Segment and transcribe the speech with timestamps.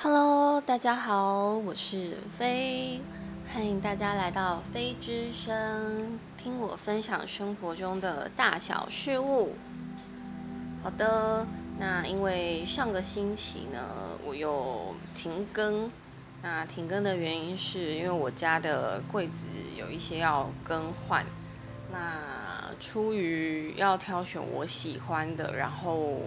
[0.00, 3.00] Hello，大家好，我是飞，
[3.52, 9.56] 欢迎大家来到飞之声，听我分享生活中的大小事物。
[10.84, 11.44] 好的，
[11.80, 13.80] 那因为上个星期呢，
[14.24, 15.90] 我又停更，
[16.42, 21.26] 那停更的原因是因为我家的柜子有一些要更换，
[21.90, 26.20] 那出于要挑选我喜欢的，然后。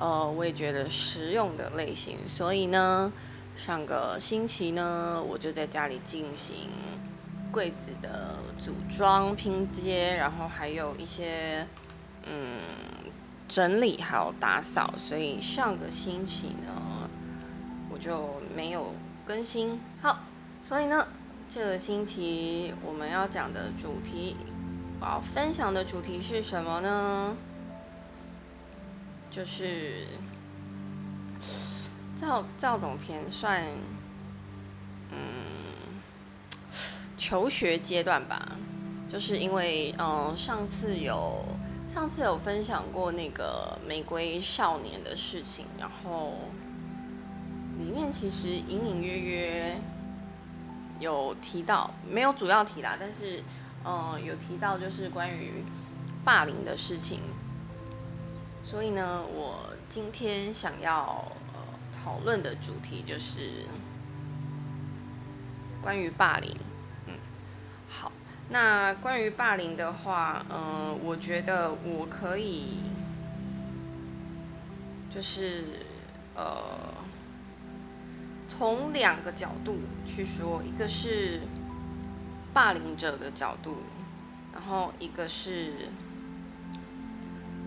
[0.00, 3.12] 呃，我也觉得实用的类型，所以呢，
[3.54, 6.70] 上个星期呢，我就在家里进行
[7.52, 11.66] 柜子的组装拼接，然后还有一些
[12.24, 12.60] 嗯
[13.46, 17.10] 整理还有打扫，所以上个星期呢，
[17.92, 18.94] 我就没有
[19.26, 19.78] 更新。
[20.00, 20.20] 好，
[20.62, 21.06] 所以呢，
[21.46, 24.34] 这个星期我们要讲的主题，
[24.98, 27.36] 我要分享的主题是什么呢？
[29.30, 30.08] 就是
[32.20, 33.64] 赵赵总篇算，
[35.10, 35.16] 嗯，
[37.16, 38.56] 求学阶段吧。
[39.08, 41.44] 就是因为，嗯，上次有
[41.88, 46.34] 上次有分享过那个玫瑰少年的事情，然后
[47.76, 49.80] 里面其实隐隐约约
[51.00, 53.42] 有提到，没有主要提啦，但是，
[53.84, 55.64] 嗯，有提到就是关于
[56.24, 57.20] 霸凌的事情。
[58.70, 61.60] 所以呢，我今天想要呃
[62.04, 63.64] 讨论的主题就是
[65.82, 66.56] 关于霸凌。
[67.06, 67.14] 嗯，
[67.88, 68.12] 好，
[68.48, 72.78] 那关于霸凌的话，嗯，我觉得我可以
[75.12, 75.64] 就是
[76.36, 76.94] 呃
[78.46, 81.40] 从两个角度去说，一个是
[82.54, 83.78] 霸凌者的角度，
[84.52, 85.88] 然后一个是。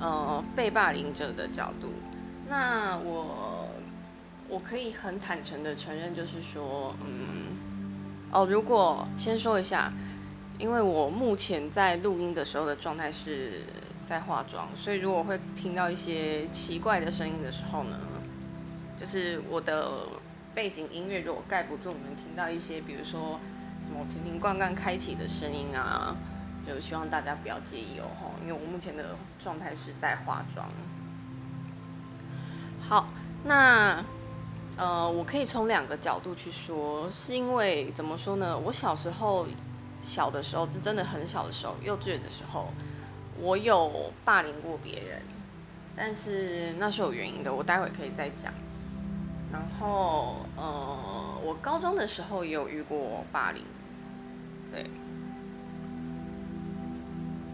[0.03, 1.87] 呃，被霸凌者的角度，
[2.49, 3.69] 那我
[4.49, 7.55] 我可以很坦诚的承认，就是说，嗯，
[8.29, 9.93] 哦，如果先说一下，
[10.59, 13.63] 因为我目前在录音的时候的状态是
[13.97, 17.95] 在化妆，所以如果会听到一些奇怪的声音的时候呢，
[18.99, 19.89] 就是我的
[20.53, 23.39] 背景音乐如果盖不住，你们听到一些，比如说
[23.79, 26.13] 什么瓶瓶罐罐开启的声音啊。
[26.65, 28.07] 就希望大家不要介意哦，
[28.41, 30.67] 因为我目前的状态是在化妆。
[32.79, 33.07] 好，
[33.43, 34.03] 那
[34.77, 38.57] 呃，我可以从两个角度去说，是因为怎么说呢？
[38.57, 39.45] 我小时候
[40.03, 42.69] 小的时候，是真的很小的时候，幼稚园的时候，
[43.39, 45.21] 我有霸凌过别人，
[45.95, 48.53] 但是那是有原因的，我待会可以再讲。
[49.51, 53.63] 然后呃，我高中的时候也有遇过霸凌，
[54.71, 54.89] 对。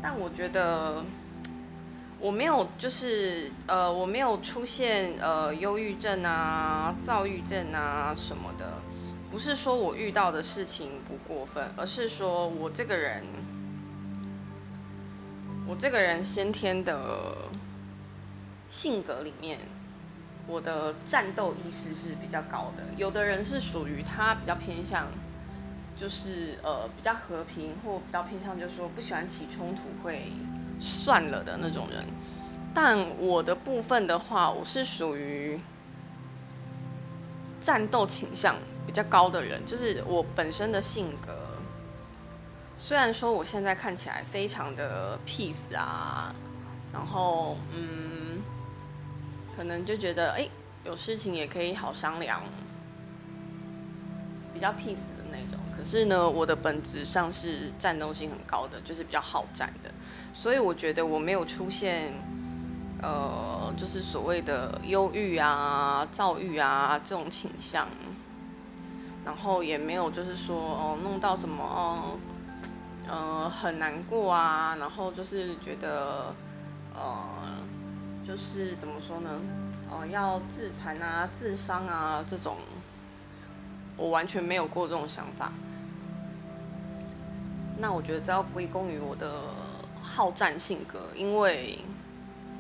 [0.02, 1.04] 但我觉得
[2.20, 8.80] 我没有，就是呃，我没有出现呃忧郁症啊、躁郁症啊什么的。
[9.32, 13.24] 不是说我遇到的事情不过分，而是说我这个人，
[15.68, 17.00] 我这个人先天的
[18.68, 19.60] 性格里面，
[20.48, 22.84] 我的战斗意识是比较高的。
[22.98, 25.08] 有的人是属于他比较偏向。
[26.00, 30.32] 就是呃比较和平或比较偏向，就是说不喜欢起冲突会
[30.80, 32.06] 算了的那种人。
[32.74, 35.60] 但我的部分的话，我是属于
[37.60, 38.56] 战斗倾向
[38.86, 39.66] 比较高的人。
[39.66, 41.36] 就是我本身的性格，
[42.78, 46.34] 虽然说我现在看起来非常的 peace 啊，
[46.94, 48.42] 然后嗯，
[49.54, 50.48] 可能就觉得哎
[50.86, 52.42] 有事情也可以好商量，
[54.54, 55.38] 比较 peace 的那。
[55.80, 59.90] 可是呢，我的本质上是战斗性很高的，就是比较好战的，
[60.34, 62.12] 所以我觉得我没有出现，
[63.02, 67.88] 呃，就是所谓的忧郁啊、躁郁啊这种倾向，
[69.24, 72.20] 然后也没有就是说哦弄到什么哦，
[73.08, 76.36] 呃很难过啊，然后就是觉得
[76.94, 77.42] 呃
[78.28, 79.40] 就是怎么说呢，
[79.90, 82.58] 呃要自残啊、自伤啊这种，
[83.96, 85.54] 我完全没有过这种想法。
[87.82, 89.44] 那我觉得这要归功于我的
[90.02, 91.80] 好战性格，因为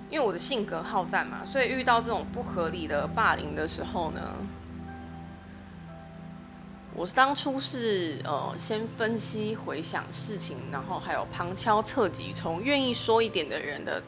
[0.10, 4.34] 因为我的性格好战嘛，所以遇到这种不合理的霸凌的时候呢，
[6.96, 14.02] 我是当初是呃先分析回想事情，然后还有旁敲侧击，从愿意说一点的人的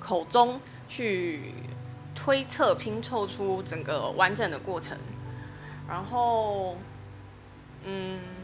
[0.00, 0.58] 口中
[0.88, 1.52] 去
[2.14, 4.96] 推测拼凑出整个完整的过程，
[5.86, 6.76] 然后
[7.84, 8.35] 嗯。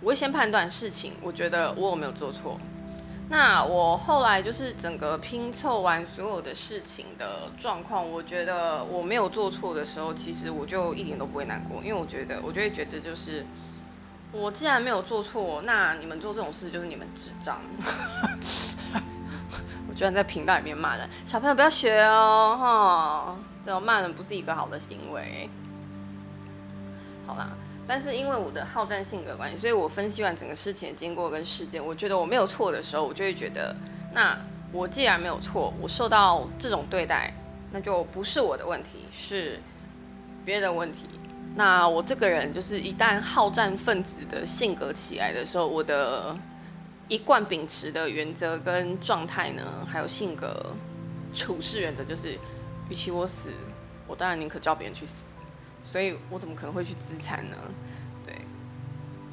[0.00, 2.58] 我会先判断事情，我觉得我有没有做错。
[3.30, 13.44] 那我后来就是整个拼凑完所有的事情的状况，我觉得我没有做错的时候，其实我就一点都不会难过，因为我觉得，我就会觉得就是，
[14.32, 17.60] 我既然没有做错，那你们做这种事就是你们智障。
[19.88, 25.50] 我居然在频道里面骂人，小朋友不要学哦，哈，这种骂人不是一个好的行为。
[27.26, 27.50] 好啦。
[27.88, 33.74] 但是因为我的好战性格关系，所以我分析完整个事情的经过跟事件，我觉得我没有错的时候，我就会觉得，
[34.12, 34.38] 那
[34.70, 37.32] 我既然没有错，我受到这种对待，
[37.72, 39.58] 那就不是我的问题，是
[40.44, 41.06] 别人的问题。
[41.56, 46.36] 那我这个人就是一旦好战分子的性格起来的时候，我的
[47.08, 50.74] 一贯秉持的原则跟状态呢，还有性格
[51.32, 52.38] 处事原则就是，
[52.90, 53.50] 与其我死，
[54.06, 55.24] 我当然宁可叫别人去死。
[55.90, 57.56] 所以我怎么可能会去自残呢？
[58.26, 58.34] 对，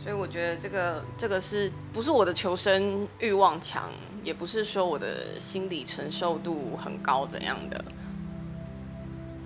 [0.02, 3.92] 所以我觉得这个这个是不是我的求生欲望强，
[4.24, 7.84] 也不是说我的心理承受度很高怎样的，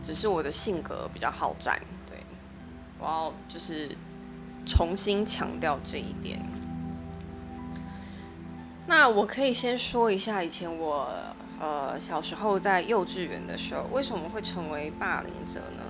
[0.03, 1.81] 只是我的性格比较好战。
[2.05, 2.15] 对，
[2.99, 3.89] 我要就是
[4.67, 6.39] 重新强调这一点。
[8.85, 11.11] 那我可以先说一下，以前我
[11.59, 15.83] 呃小时候在幼稚园的时候，为什么会成为霸凌者呢？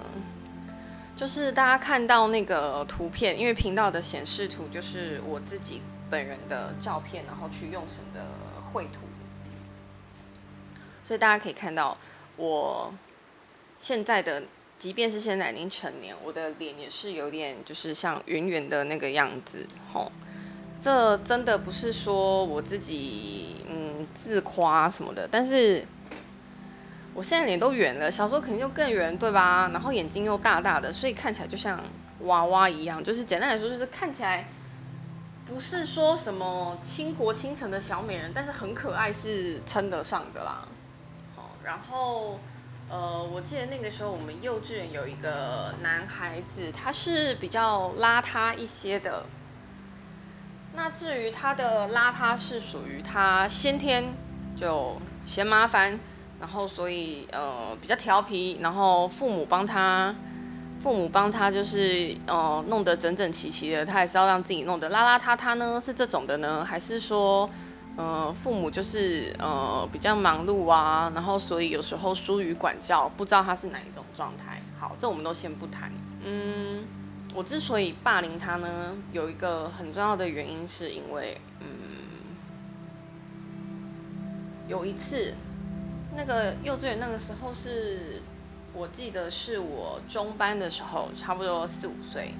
[1.19, 8.25] 就是大家看到那个图片，因为频道的显示图就是我自己本人的照片，然后去用成的
[8.71, 9.01] 绘图，
[11.03, 11.97] 所以大家可以看到
[12.37, 12.93] 我
[13.77, 14.43] 现在的，
[14.77, 20.09] 即便是现在已经成年，我的脸也是有点就是像圆圆的那个样子，吼，
[20.81, 25.85] 这真的不是说我自己嗯自夸什么的，但是。
[27.19, 29.67] 我现在脸都圆了，小时候肯定就更圆，对吧？
[29.73, 31.77] 然后眼睛又大大的，所以看起来就像
[32.19, 33.03] 娃娃一样。
[33.03, 34.47] 就是简单来说，就是看起来
[35.45, 40.65] 不是说什么倾国倾城的小美人，但是很可爱是称得上的啦。
[41.35, 42.39] 好，然后
[42.89, 49.25] 呃，我记得那个时候我们幼稚园有一个男孩子，他是比较邋遢一些的。
[50.71, 54.15] 那至于他的邋遢是属于他先天
[54.55, 55.99] 就嫌麻烦。
[56.39, 60.15] 然后，所以呃比较调皮，然后父母帮他，
[60.79, 65.81] 父母帮他就是呃弄得整整齐齐的，他还是要让自己弄得邋邋遢遢呢？
[65.83, 67.49] 是这种的呢，还是说
[67.97, 71.11] 呃父母就是呃比较忙碌啊？
[71.13, 74.61] 然后所以有时候疏于管教，不知道他是哪一种状态。
[74.77, 75.91] 好，这我们都先不谈。
[76.21, 76.87] 嗯，
[77.33, 81.67] 我之所以霸凌他呢，有一个很重要的原因，是因为嗯
[84.67, 85.35] 有一次。
[86.19, 88.21] 那个幼稚园那个时候是，
[88.73, 92.33] 我记得是我中班的时候，差不多四五岁。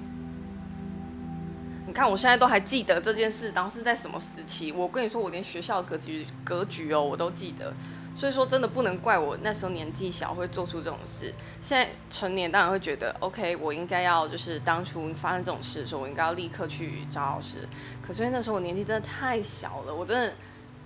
[1.86, 4.70] 你看我现在都还记得这件事，当时在什么时期？
[4.70, 7.72] 我跟你说，我连学校格局格局哦，我都记得。
[8.14, 11.32] 所以说，真的不能怪我那时候年纪小会做出这种事。
[11.62, 17.66] 现在成年当然会觉得，OK，我应该要就是当初发生这种事的时候，我应该要立刻去找老师。
[18.02, 20.34] 可是因为那时候我年纪真的太小了，我真的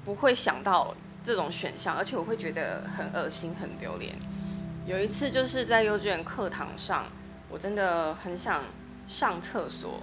[0.04, 0.94] 不会想到。
[1.24, 4.14] 这种选项，而且我会觉得很恶心、很丢脸。
[4.86, 7.06] 有一次就是在幼稚园课堂上，
[7.48, 8.62] 我真的很想
[9.06, 10.02] 上厕所，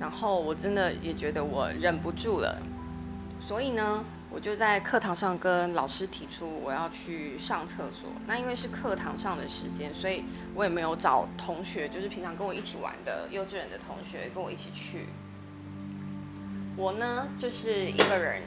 [0.00, 2.58] 然后我真的也觉得我忍不住了，
[3.38, 8.08] 所以呢，我就在课堂上跟老师提出我要去上厕所。
[8.26, 10.24] 那因为是课堂上的时间，所以
[10.54, 15.04] 我也没有找同学，就是平常跟我一起玩的幼稚园的同学跟我一起去。
[16.74, 18.42] 我呢，就是一个人。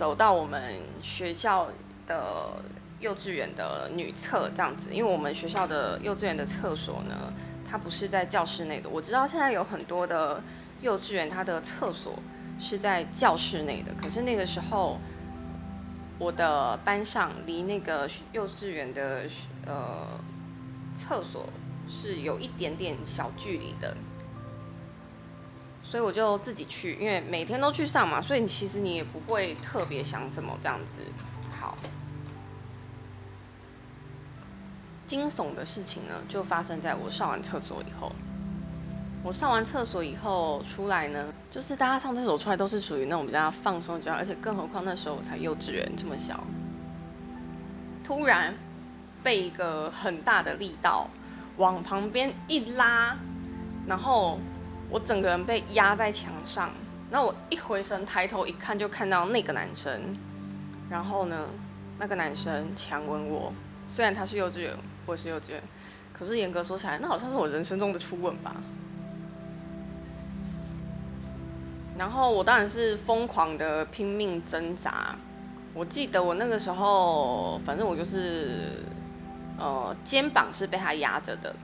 [0.00, 1.68] 走到我们学校
[2.06, 2.52] 的
[3.00, 7.30] 幼稚园的女厕这样子，因为我们学校的幼稚园的厕所呢，
[7.68, 8.88] 它不是在教室内的。
[8.88, 10.42] 我知道现在有很多的
[10.80, 12.18] 幼稚园，它的厕所
[12.58, 13.92] 是在教室内的。
[14.00, 14.98] 可是那个时候，
[16.18, 19.24] 我的班上离那个幼稚园的
[19.66, 20.18] 呃
[20.94, 21.46] 厕所
[21.86, 23.94] 是有一点点小距离的。
[25.90, 31.00] 所以我就自己去，因为每天都去上嘛，所以你其实你也不会特别想什么这样子。
[31.58, 31.76] 好，
[35.04, 38.12] 惊悚的事情呢，就发生在我上完厕所以后。
[39.24, 46.44] 我上完厕所以后出来呢，就是大家上厕所出来都是属于那种比较放松、的状态，而且更何况那时候我才幼稚园这么小，
[48.04, 48.54] 突然
[49.24, 51.10] 被一个很大的力道
[51.56, 53.16] 往旁边一拉，
[53.88, 54.38] 然后。
[54.90, 56.70] 我整个人被压在墙上，
[57.10, 60.16] 那我一回神抬头一看，就看到那个男生。
[60.90, 61.48] 然后呢，
[61.98, 63.52] 那个男生强吻我。
[63.88, 65.62] 虽然他是幼稚园，我是幼稚园，
[66.12, 68.56] 可是严格说起来，那好像是我人生中的初吻吧。
[71.96, 75.14] 然后我当然是疯狂的拼命挣扎，
[75.72, 78.82] 我记得我那个时候，反正我就是
[79.56, 81.54] 呃肩膀是被他压着的，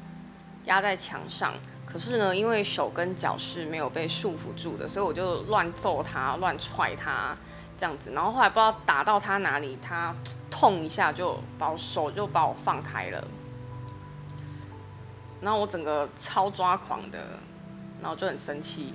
[0.67, 1.55] 压在墙上。
[1.87, 7.35] 可是呢，因为手跟脚是没有被束缚住的，所以我就乱揍他，乱踹他
[7.79, 8.11] 这样子。
[8.11, 10.15] 然后后来不知道打到他哪里，他
[10.51, 13.27] 痛一下就把我手就把我放开了。
[15.41, 17.19] 然后我整个超抓狂的，
[18.03, 18.93] 然后就很生气，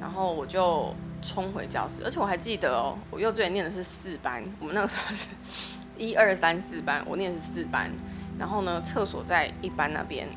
[0.00, 5.26] 然后我就冲回教室，而且我还记得哦，我幼稚园念的是四班，我们那个时候是
[5.98, 7.90] 一二三四班，我念的是四班，
[8.38, 10.28] 然后呢，厕所在一班那边，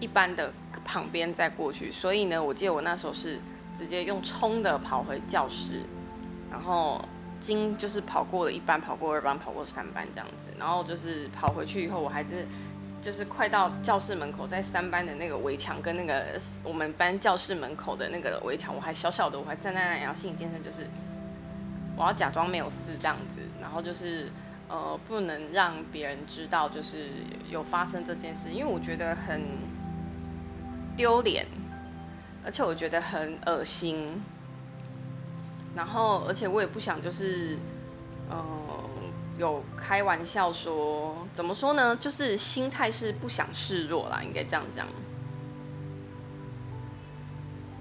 [0.00, 0.52] 一班的
[0.84, 3.38] 旁边再过去，所以呢，我记得我那时候是
[3.76, 5.82] 直接用冲的跑回教室，
[6.50, 7.04] 然后
[7.40, 12.46] 经就是跑过了一班，跑过二班，跑过三班这样子，然后就是跑回去以后，我还是。
[12.98, 16.24] 就是快到教室门口，在三班的那个围墙跟那个
[16.64, 20.88] 我们班教室门口的那个围墙，我还小小的，我还站在那里，然后心理建设就是，
[21.94, 24.32] 我要假装没有事这样子，然后就是
[24.66, 27.10] 呃不能让别人知道就是
[27.48, 29.40] 有发生这件事，因为我觉得很
[30.96, 31.46] 丢脸，
[32.44, 34.22] 而且我觉得很恶心，
[35.74, 37.58] 然后而且我也不想就是
[38.30, 38.40] 嗯。
[39.38, 41.94] 有开玩笑说，怎么说呢？
[41.96, 44.86] 就是心态是不想示弱啦，应该这样讲。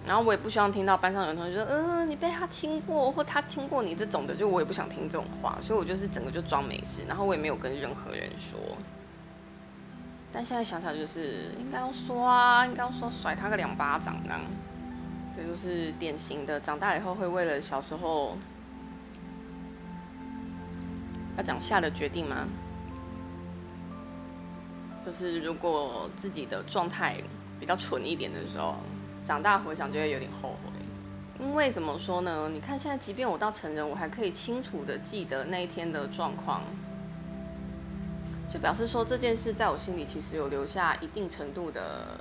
[0.06, 8.60] 然后我也不希望听到班上有同学说，呃，你被他亲过，或他亲过你这种的，就我也不想听这种话，所以我就是整个就装没事，然后我也没有跟任何人说。
[10.36, 14.42] 但现在想想，就是应该要说啊，应该要说甩他个两巴掌，这样，
[15.34, 18.38] 这就是典型的，长大以后会为了小时候。
[21.38, 22.48] 要讲下的决定吗？
[25.06, 27.18] 就是如果自己的状态
[27.60, 28.76] 比较蠢一点的时候，
[29.26, 30.72] 长大回想就会有点后悔。
[31.40, 32.50] 因为怎么说呢？
[32.54, 36.62] 你看现在，即便我到成人，我还可以清楚的记得那一天的状况，
[38.56, 42.18] 就表示说这件事在我心里其实有留下一定程度的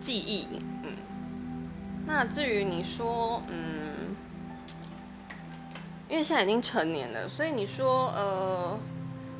[0.00, 0.48] 记忆。
[0.82, 0.96] 嗯，
[2.04, 4.16] 那至于你说，嗯。
[6.06, 8.78] 因为现在已经成年了，所以你说呃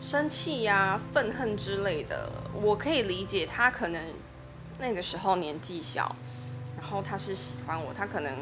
[0.00, 4.02] 生气呀、愤恨之类的，我可以理解他可能
[4.78, 6.16] 那个时候年纪小，
[6.76, 8.38] 然后他是喜欢我，他可能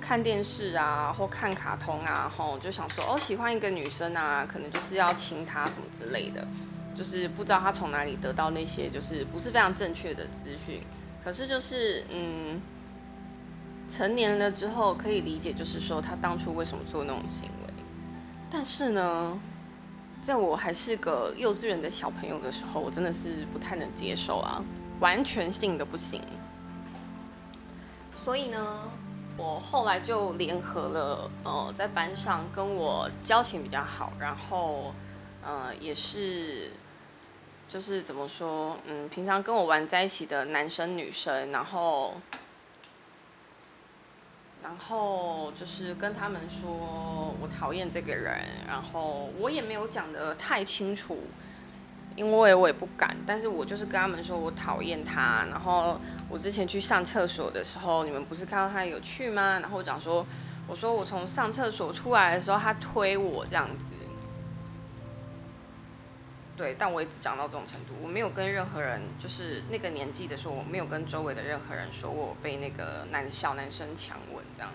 [0.00, 6.48] 看电视啊或看卡通啊，吼就想说哦喜欢一个女生啊，可能就是要亲她什么之类的，
[6.98, 10.82] 就是不知道他从哪里得到那些就是不是非常正确的资讯，
[11.22, 12.60] 可是就是嗯
[13.88, 17.72] 成年了之后可以理解，就是说他当初为什么做那种行为。
[18.50, 19.40] 但是呢，
[20.20, 24.60] 在我还是个幼稚园的小朋友的时候，我真的是不太能接受啊，
[24.98, 26.20] 完全性的不行。
[28.16, 28.90] 所以呢，
[29.36, 34.92] 我后来就联合了呃，在班上跟我交情比较好，然后
[35.40, 36.72] 呃也是
[37.68, 42.14] 就是怎么说，嗯，平常跟我玩在一起的男生女生，然后。
[44.60, 46.68] 然后就是跟他们说
[47.40, 51.16] 我讨厌这个人，然后我也没有讲的太清楚，
[52.16, 53.16] 因为我也不敢。
[53.24, 55.46] 但是我就是跟他们说我讨厌他。
[55.48, 55.98] 然后
[56.28, 59.60] 我之前去上厕所的时候，你们不是看到他有去吗？
[59.60, 60.26] 然后我讲说，
[60.66, 63.94] 我说我从上厕所出来的时候，他推我这样子。
[66.58, 74.72] 对，但我一直讲到这种程度，我没有跟任何人，就是那个年纪的时候，我没有跟周围的任何人说我被那个男小男生强吻这样。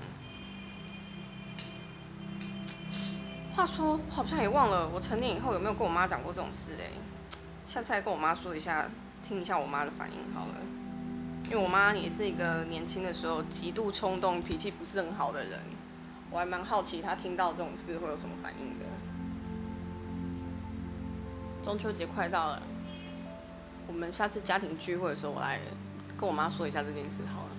[3.51, 6.87] 话说，好像也忘了我成年以后有没有跟我妈讲过这种事哎，
[7.65, 8.87] 下次来跟我妈说一下，
[9.21, 10.55] 听一下我妈的反应好了，
[11.49, 15.59] 因为我妈也是一个年轻的时候极度冲动、脾气不是很好的人，
[16.31, 18.85] 我还蛮好奇她听到这种事会有什么反应的。
[21.63, 22.61] 中秋节快到了，
[23.87, 25.57] 我们下次家庭聚会的时候，我来
[26.17, 27.49] 跟我妈说一下这件事好了。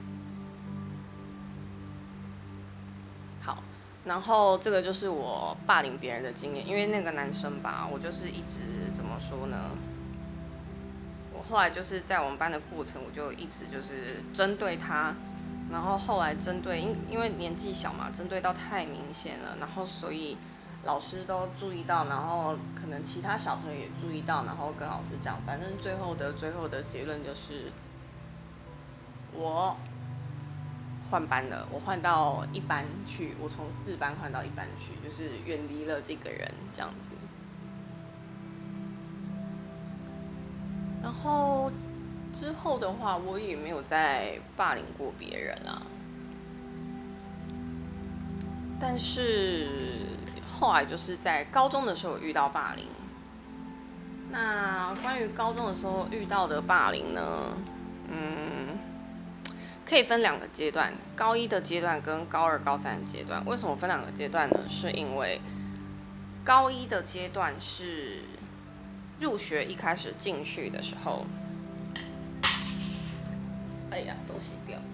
[3.41, 3.63] 好，
[4.05, 9.57] 然后这个就是我霸凌别人的经验，因为那个男生吧，我就是一直怎么说呢？
[11.33, 15.15] 我后来就是在我们班的过程，我就一直就是针对他，
[15.71, 20.37] 然后后来针对，因因为年纪小嘛，针对到太明显了，然后所以。
[20.85, 27.73] 老师都注意到，然后可能其他小朋友也注意到，然后跟老师讲，反正最后的最后的结论就是，
[29.33, 29.75] 我
[31.11, 37.13] 换班了，我换到一班去，我从四班换到一班去，就是远离了这个人这样子。
[41.03, 41.73] 然后
[42.33, 45.81] 之后的话，我也没有再霸凌过别人啊，
[48.79, 50.13] 但是。
[50.65, 52.87] 后来就是在高中的时候遇到霸凌。
[54.31, 57.55] 那关于高中的时候遇到的霸凌呢？
[58.11, 58.79] 嗯，
[59.85, 63.45] 可以分两个阶段，高一的阶段跟高二、高三的阶段。
[63.45, 64.61] 为什么分两个阶段呢？
[64.67, 65.39] 是因为
[66.43, 68.23] 高一的阶段是
[69.21, 71.27] 入学一开始进去的时候，
[73.91, 74.94] 哎呀，东西掉了。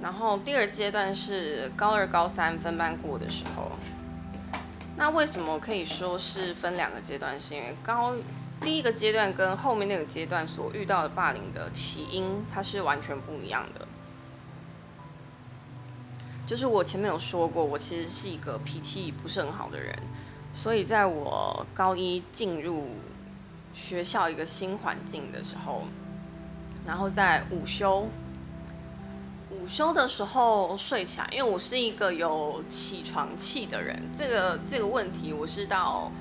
[0.00, 3.70] 然后第二阶段是高二、高三分班过的时候。
[4.98, 7.38] 那为什么可以说是分两个阶段？
[7.40, 8.14] 是因为高
[8.60, 13.86] 第一个阶段跟后面那个阶段所遇到的霸凌的起因，它是完全不一样的。
[16.46, 19.94] 就是我前面有说过，我其实是一个脾气不是很好的人，
[20.54, 22.88] 所以在我高一进入
[23.74, 25.82] 学校一个新环境的时候，
[26.84, 28.08] 然后在午休。
[29.66, 34.00] 午休的时候睡起来，因为我是一个有起床气的人。
[34.12, 36.12] 这个这个问题，我是到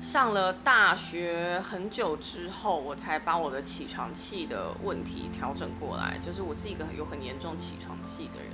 [0.00, 6.16] 上了大学很久之后，我才把我的起床气的问题调整过来。
[6.24, 8.52] 就是我是一个有很严重起床气的人。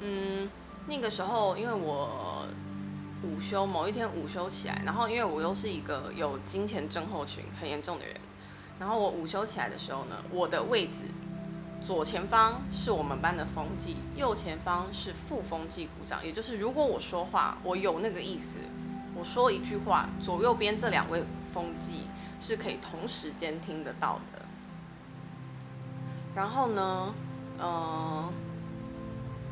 [0.00, 0.50] 嗯，
[0.86, 2.46] 那个时候因为我
[3.22, 8.16] 午休某一天午休起来，然后因为我又是一个有金钱症候群很严重的人，
[8.80, 11.02] 然后我午休起来的时候呢，我的位置。
[11.86, 16.18] 左前方是我们班的风纪，右前方是副风纪鼓掌。
[16.26, 18.58] 也就是如果我说话，我有那个意思，
[19.14, 21.22] 我说一句话，左右边这两位
[21.54, 22.08] 风纪
[22.40, 24.42] 是可以同时间听得到的。
[26.34, 27.14] 然后呢，
[27.60, 28.32] 嗯，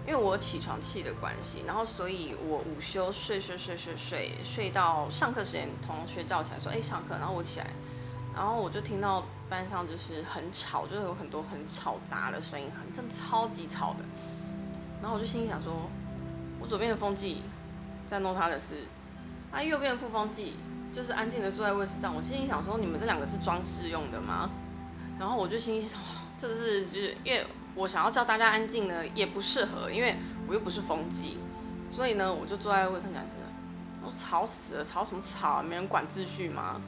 [0.04, 7.70] 因为我起床气的关系，然后所以我午休睡睡睡睡睡睡到上课时间，同学叫起来说：“哎，上课。”然后我起来，
[8.34, 9.24] 然后我就听到。
[9.46, 13.98] 班上就是很吵，就是有很多很吵杂的声音，很真的超级吵的。
[15.02, 15.88] 然后我就心里想说，
[16.58, 17.42] 我左边的风纪
[18.06, 18.84] 在弄他的事，
[19.52, 20.56] 他右边的副风纪
[20.94, 22.16] 就是安静的坐在位置上。
[22.16, 24.50] 我心里想说，你们这两个是装饰用的吗？
[25.20, 26.00] 然后我就心里想，
[26.38, 30.16] 这是就是因为我想要叫大家安静呢，也不适合，因为
[30.48, 31.36] 我又不是风纪，
[31.90, 33.44] 所以呢，我就坐在位置上讲真的，
[34.02, 35.62] 我吵死了，吵什么吵？
[35.62, 36.80] 没人管秩序吗？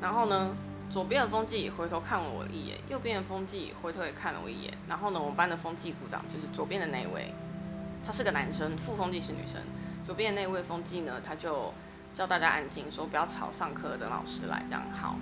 [0.00, 0.56] 然后呢，
[0.90, 4.72] 左边的风纪回头看了我一眼，右边的风纪回头也看了我一眼。
[4.88, 7.32] 然后呢，我们班的风纪鼓掌，就是左边的那位，
[8.06, 9.60] 他是个男生，副风纪是女生。
[10.04, 11.74] 左边的那位风纪呢，他就
[12.14, 15.16] 叫大家安静，说不要吵，上课等老师来，这样好。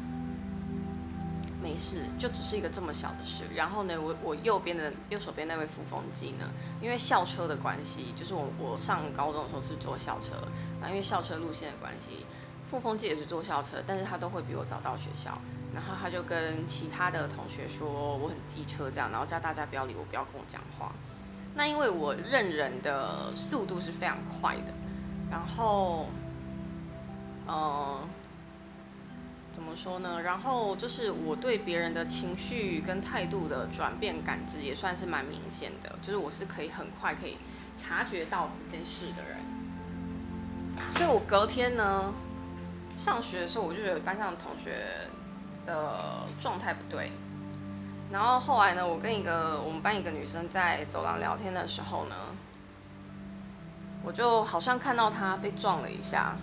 [1.63, 3.43] 没事，就只是一个这么小的事。
[3.55, 6.49] 然后呢，我我右边的右手边那位副风纪呢，
[6.83, 10.35] 因为校车的关系，就是我我上高中的时候是坐校车，
[10.81, 12.27] 然后因为校车路线的关系。
[12.67, 15.39] 傅风纪也是坐校车，但是他都会比我早到学校。
[15.75, 20.91] 然后他就跟其他的同学说我很机车这样，然后叫大家不要理我，不要跟我讲话。
[21.55, 24.73] 那因为我认人的速度是非常快的，
[25.31, 26.07] 然后，
[27.47, 28.09] 嗯，
[29.53, 30.23] 怎么说呢？
[30.23, 37.37] 然后就是我对别人的情绪跟态度的转变感知也算是蛮明显的，就是我是可以很快可以
[37.77, 39.37] 察觉到这件事的人。
[40.95, 42.15] 所以我隔天呢。
[42.97, 45.09] 上学的时候，我就觉得班上同学
[45.67, 47.13] 的状态不对。
[48.11, 52.17] 然后后来呢，我跟一个我们班一个女生在走廊聊天的时候呢，
[54.03, 56.37] 我就好像看到她被撞了一下。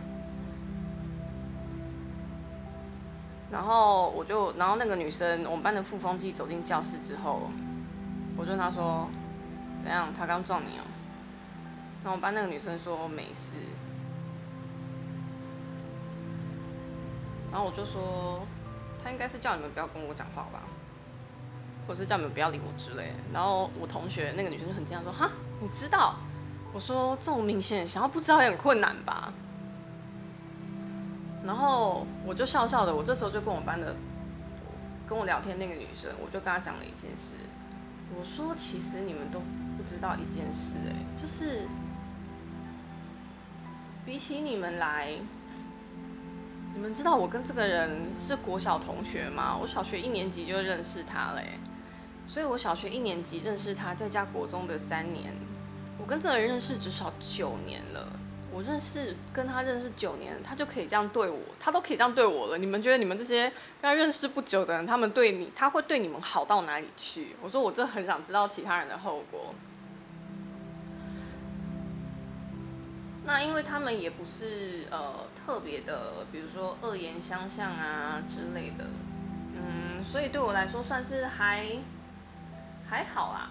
[3.50, 7.50] 然后我就，然后那个女生，我们班的副风纪走进教室之后，
[8.36, 9.08] 我就跟她说
[9.84, 10.14] ：“怎样？
[10.14, 10.86] 她刚撞你哦？”
[12.04, 13.58] 然后我们班那个女生说：“没事。”
[17.54, 18.42] 然后我就说，
[19.04, 20.64] 他应该是叫你们不要跟我讲话吧，
[21.88, 23.14] 或者是叫你们不要理我之类。
[23.32, 25.30] 然后我同学那个女生就很惊讶说：“哈，
[25.62, 26.16] 你知道？”
[26.74, 29.32] 我说：“这么明显，想要不知道也很困难吧？”
[31.46, 33.96] 然后我就笑笑的，我这时候就跟我班的
[35.08, 37.34] 跟我聊天那个女生，我就跟她讲了一件事。
[38.18, 39.40] 我说：“其实你们都
[39.78, 41.68] 不知道一件事，哎，就是
[44.08, 45.14] 比起你们来。”
[46.76, 49.56] 你们知道我跟这个人是国小同学吗？
[49.62, 51.60] 我小学一年级就认识他嘞，
[52.28, 55.32] 所以我小学一年级认识他，再加国中的三年，
[56.00, 58.08] 我跟这个人认识至少九年了。
[58.52, 62.58] 我认识跟他认识九年，他就可以这样对我，他都可以这样对我了。
[62.58, 67.36] 你们觉得你们这些跟他认识不久的人，他们对你，他会对你们好到哪里去？
[67.42, 69.54] 我说我真的很想知道其他人的后果。
[73.26, 78.86] 那因为他们也不是呃特别的，比如说恶言相向啊之类的，
[79.56, 81.78] 嗯，所以对我来说算是还
[82.86, 83.50] 还好啊。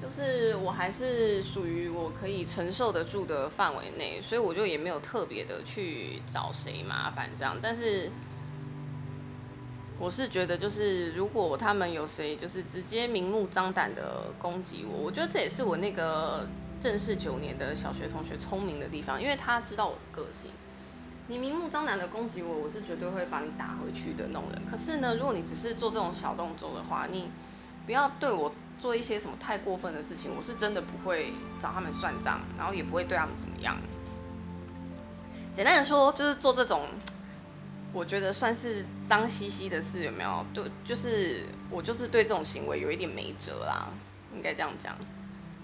[0.00, 7.56] 就是我还是属于我可以承受得住的范围内，所以我就也没有特别的去找谁麻烦这样。
[7.62, 8.10] 但是
[10.02, 16.44] 我是觉得，就是如果他们有谁就是直接明目张胆的攻击我，我觉得这也是我那个
[16.82, 20.50] 认识九年的小学同学聪明的地方，因为他知道我的个性。
[21.28, 24.60] 你明目张胆的攻击我，我是绝对会把你打回去的那种人。
[24.68, 27.30] 可是呢，如果你只是做这种小动作的话，你
[27.86, 33.76] 不要对我做一些什么太过分的事情，我是真的不会找他们算账，然后也不会对他们怎么样。
[35.54, 36.88] 简单的说，就是做这种
[37.92, 40.44] 我觉得算是脏兮兮的事，有没有？
[40.54, 43.86] 对，就是我就是对这种行为有一点没辙啦，
[44.34, 44.96] 应该这样讲。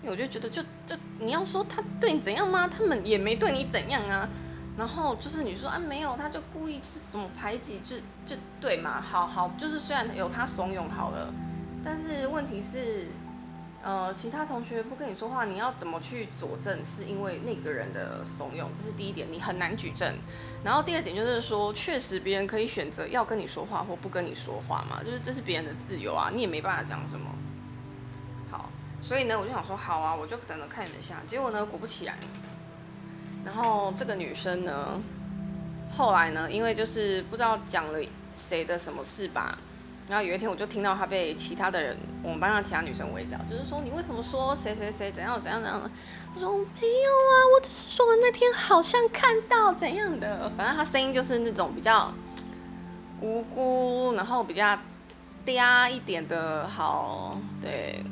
[0.03, 2.69] 因为我就觉得，就就你要说他对你怎样吗？
[2.69, 4.29] 他们也没对你怎样啊。
[4.77, 11.35] 然后就是你说啊没有，他就故意是什么排挤，就就对嘛，好好就是虽然有他怂恿好了，
[11.83, 13.09] 但是问题是，
[13.81, 18.67] 呃，其他同学不跟你说话，你要怎么去佐证是因为那个人的怂恿？
[18.75, 20.13] 这是第一点，你很难举证。
[20.65, 27.31] 然后第二点就是说，确实别人可以选择要跟你说话或不跟你说话嘛，就是这是别人的自由啊，你也没办法讲什么。
[28.51, 28.69] 好，
[29.01, 31.17] 所以呢，我就想说好啊，我就等着看你们下。
[31.27, 32.17] 结果呢，果不其然。
[33.45, 35.01] 然后这个女生呢，
[35.97, 38.01] 后来呢，因为就是不知道讲了
[38.35, 39.57] 谁的什么事吧，
[40.09, 45.91] 然后有一天我就听到她被其他的人，我们班上其他女生围剿，就是说你为什么说谁谁谁怎样怎样怎样？
[46.35, 52.11] 她说没有啊，我只是说我那天好像看到怎样的，反正她声音就是那种比较
[53.21, 54.79] 无辜，然后比较
[55.45, 58.03] 嗲一点的，好，对，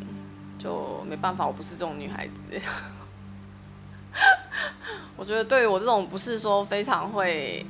[0.59, 2.35] 就没办法，我不是这种女孩子。
[5.17, 7.65] 我觉得对于我这种不是说非常会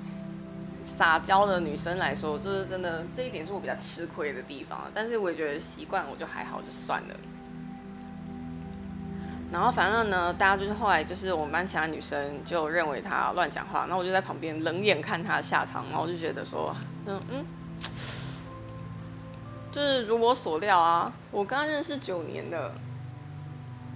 [0.87, 4.91] 撒娇的女生来说，就是真的这一点是我比较吃亏的地方。
[4.95, 7.15] 但是我也觉得习惯，我就还好，就算了。
[9.53, 16.75] 然后反正呢，大家就是后来就是我们班其他女生就认为他乱讲话，那我就在旁边冷眼看他的下场，然后我就觉得说，
[17.07, 17.45] 嗯嗯，
[19.71, 22.73] 就是如我所料啊，我跟他认识九年的，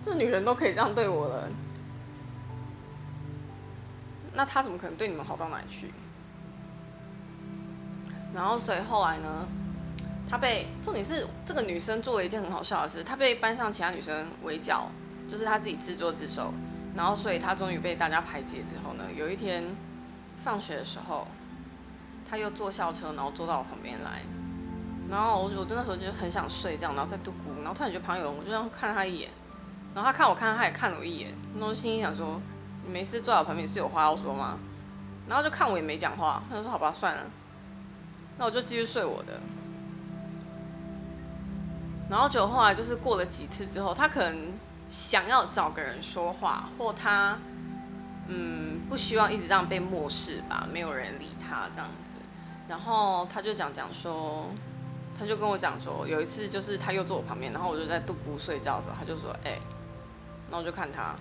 [0.05, 1.49] 这女人都可以这样对我了。
[4.33, 5.93] 那他怎么可能对你们好到哪里去？
[8.35, 9.47] 然后所以后来呢，
[10.29, 14.87] 他被重点是这个女生做了一件很好笑的事，她被班上其他女生围剿，
[15.27, 16.53] 就是她自己自作自受。
[16.97, 19.65] 然后所以她终于被大家排解之后呢，有一天
[20.39, 21.27] 放学的时候，
[22.29, 24.23] 她又坐校车，然后坐到我旁边来。
[25.11, 29.31] 然后我我那时候就很想睡这样，然后在嘟咕，然后突然觉得旁边有人，我就这样看他一眼。
[29.95, 32.41] 然后他看我看他，也看了我一眼，然后心里想说。
[32.83, 34.59] 你没事，坐在我旁边是有话要说吗？
[35.29, 37.27] 然后就看我也没讲话，他就说好吧，算了，
[38.41, 39.39] 那我就继续睡我的。
[42.09, 44.55] 然后就后来就是过了几次之后，他可能
[44.89, 47.39] 想要找个人说话，或他
[48.29, 52.17] 嗯不希望一直这样被漠视吧，没有人理他这样子。
[52.67, 54.47] 然后他就讲讲说，
[55.19, 59.59] 他就跟我讲说，有一次就是他又坐我旁边，然后我就在度咕睡觉的时候，他就说哎，
[60.49, 61.15] 然后我就看他。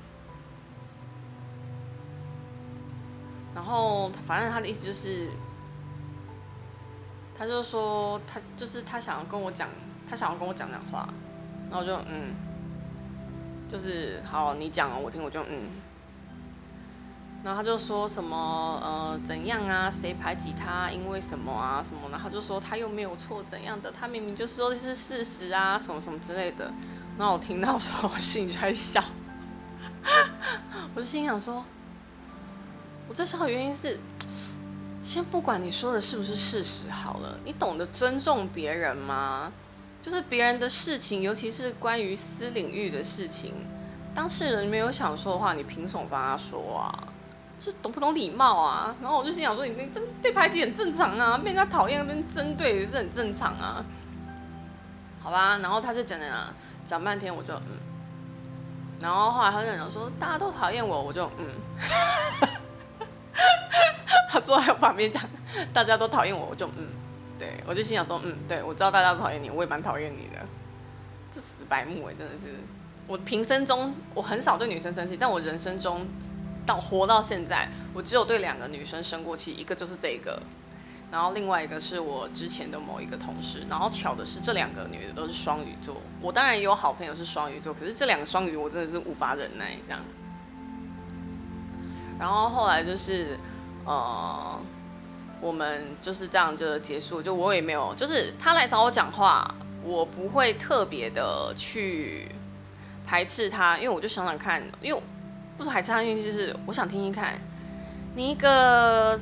[3.53, 5.29] 然后反正他的意思就是，
[7.39, 9.69] 他就说他就是他想要跟我讲，
[10.05, 11.07] 他想要跟我讲讲话，
[11.69, 12.35] 然后我就嗯，
[13.69, 15.69] 就是好你讲，我听我就嗯，
[17.41, 26.69] 然后他就说什么呃怎样啊，谁排挤他，因为什么啊什么，然后他就说他又没有错怎样的，他明明就是说的是事实啊什么什么之类的，
[27.17, 29.01] 然后我听到时候我心里就在笑，
[30.93, 31.63] 我就心想说。
[33.07, 33.99] 我在笑的原因是，
[35.01, 39.51] 先不管你说的是不是事实好了，你懂得尊重别人吗？
[40.01, 43.53] 就是别人的事情，尤其是关于私领域的事情，
[44.13, 47.07] 当事人没有想说的话，你凭什么帮他说啊？
[47.57, 48.95] 这懂不懂礼貌啊？
[49.01, 53.83] 然后我就心想说，你那这被排挤很正常啊，被人家讨厌、被针对也是很正常啊。
[55.21, 56.29] 好吧，然后他就讲讲
[56.85, 57.77] 讲半天，我就嗯，
[59.01, 61.47] 然后后来他就讲说，大家都讨厌我，我就嗯。
[64.29, 65.21] 他坐在我旁边讲，
[65.73, 66.87] 大家都讨厌我，我就嗯，
[67.37, 70.45] 对我就心想说，嗯，对我知道大家都讨厌你，我也蛮讨厌你的。
[71.31, 72.53] 这死白目哎，真的是。
[73.07, 76.05] 我平生中我很少对女生生气，但我人生中
[76.65, 80.39] 到活到现在，我只有对两个女生生过气，一个就是这个，
[81.11, 83.65] 然后另外一个是我之前的某一个同事。
[83.67, 85.95] 然后巧的是，这两个女的都是双鱼座。
[86.21, 90.01] 我当然也有好朋友是双鱼座，可是这两个双鱼我真的是无法忍耐这样。
[92.19, 93.39] 然后后来就是，
[93.85, 94.59] 呃，
[95.39, 97.21] 我们就是这样就结束。
[97.21, 102.29] 就我也没有，就是他来找我讲话，我不会特别的去
[103.07, 105.01] 排斥他，因为我就想想看，因为
[105.57, 107.39] 不排斥他，因为就是我想听听看，
[108.15, 109.17] 你一个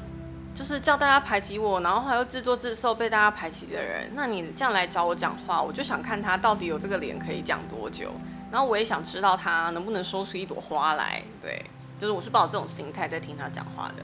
[0.55, 8.11] 就是叫大家排挤我，然后还又自作自受被大家排挤的人，那你这样来找我讲话，我就想看他到底有这个脸可以讲多久，
[8.51, 11.63] 然后我也想知道他能不能说出一朵花来，对，
[11.97, 14.03] 就是我是抱这种心态在听他讲话的。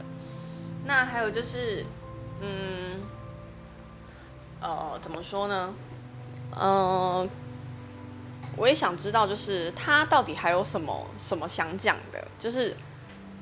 [0.85, 1.85] 那还有就是，
[2.41, 3.01] 嗯，
[4.59, 5.73] 呃，怎么说呢？
[6.59, 7.29] 嗯。
[8.55, 12.23] 我也想知道，就是他到底还有什么什么想讲的？
[12.37, 12.77] 就是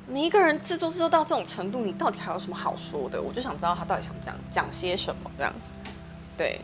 [0.08, 3.22] 你一个人自作自受到这种程度，你到底还有什么好说的？
[3.22, 5.74] 我就想知道他到底想讲讲些什么这样子。
[6.38, 6.62] 对。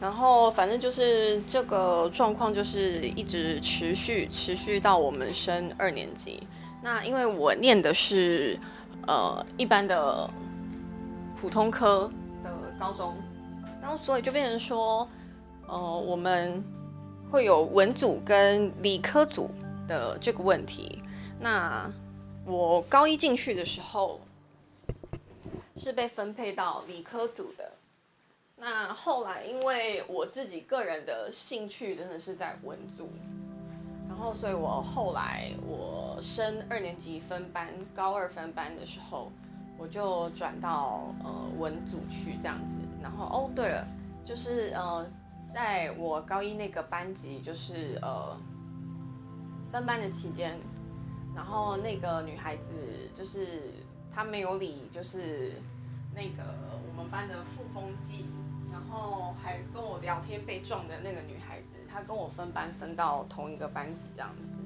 [0.00, 6.42] 然后反正就是这个状况，就是一直持续持续到我们升二年级。
[6.82, 8.58] 那因为我念的是
[9.06, 10.28] 呃一般的
[11.40, 12.10] 普通科
[12.42, 13.16] 的高中，
[13.80, 15.08] 然后所以就变成说，
[15.66, 16.62] 呃我们。
[17.30, 19.50] 会有文组跟理科组
[19.88, 21.02] 的这个问题。
[21.40, 21.90] 那
[22.46, 24.20] 我高一进去的时候
[25.74, 27.72] 是被分配到理科组的。
[28.56, 33.10] 那后来因为我自己个人的兴趣真的是在文组，
[34.08, 39.30] 然后所以我后来我升二年级分班，高二分班的时候，
[39.78, 42.78] 我就转到呃文组去这样子。
[43.02, 43.86] 然后哦对了，
[44.24, 45.06] 就是呃。
[45.54, 48.36] 在我高一那个班级，就是呃
[49.70, 50.58] 分班的期间，
[51.32, 52.72] 然后那个女孩子
[53.14, 53.72] 就是
[54.12, 55.52] 她没有理，就是
[56.12, 56.42] 那个
[56.88, 58.24] 我们班的傅风纪，
[58.74, 64.58] 然后还跟我聊天被撞的那个女孩子，她跟我分班分到同一个班级这样子，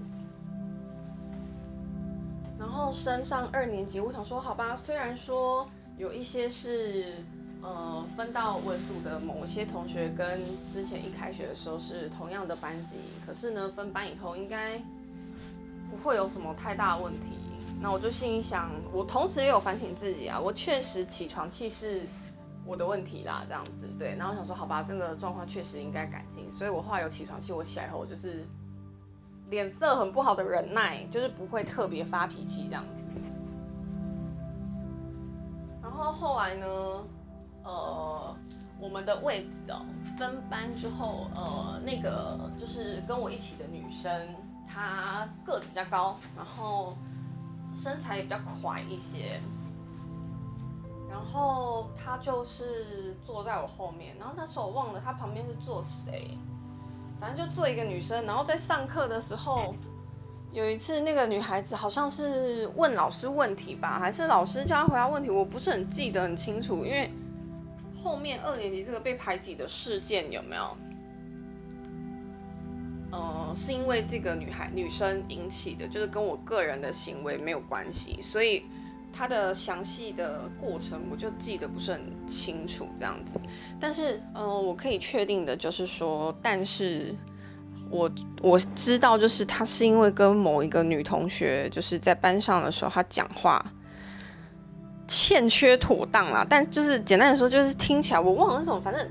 [2.58, 5.68] 然后升上二年级，我想说好吧，虽然说
[5.98, 7.16] 有一些是。
[7.60, 10.40] 呃，分到文组的某些同学跟
[10.72, 14.80] 之前一开学的时候是同样的班级，可是呢，分班以后应该
[15.90, 17.26] 不会有什么太大问题。
[17.82, 22.06] 那我就心里想，我同时也有反省自己啊，我确实起床气是
[22.68, 24.14] 我的问题啦，这样子对。
[24.16, 28.46] 然后想说，好吧，这个状况确实应该改进，所以我后来有起床气，我起来后我就是
[29.48, 33.04] 脸色很不好的忍耐，就是不会特别发脾气这样子。
[35.82, 36.66] 然后后来呢？
[37.64, 38.34] 呃，
[38.80, 39.84] 我们的位置哦，
[40.18, 44.10] 分班之后，呃，那个就是跟我一起的女生，
[44.66, 46.94] 她个子比较高，然后
[47.74, 49.38] 身材也比较快一些，
[51.08, 56.28] 然后她就是坐在我后面，然后那时候我忘了她旁边是坐谁，
[57.18, 59.74] 反正就坐一个女生，然后在上课的时候，
[60.52, 67.10] 有一次那个女孩子好像是问老师问题吧，还是老师叫她回答问题，我不是很记得很清楚，因为。
[68.00, 70.76] 后面二年级这个被排挤的事件有没有？
[73.10, 78.62] 呃，是因为这个女孩女生引起的，就是跟我个人的行为没有关系，所以
[79.12, 83.36] 他的详细的过程我就记得不是很清楚这样子。
[83.80, 87.14] 但是，嗯，我可以确定的就是说，但是
[87.90, 88.10] 我
[88.42, 93.64] 我知道，就是他是因为跟某一个女同学就是在班上的时候，他讲话。
[95.10, 99.08] 欠缺妥当啦，但就是简单的说，就是听起来我忘了是什么，反正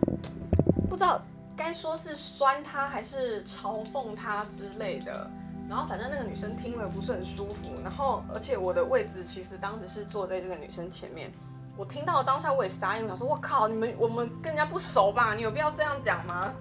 [0.87, 1.19] 不知道
[1.55, 5.27] 该说是酸他还是嘲讽他之类的。
[5.69, 11.31] 然后反正那个女生听了不是很舒服，然后而且我的位置其实当时是坐在这个女生前面，
[11.75, 15.33] 我听到当下我也傻眼，我说我靠，你们我们跟人家不熟吧？
[15.35, 16.53] 你有必要这样讲吗？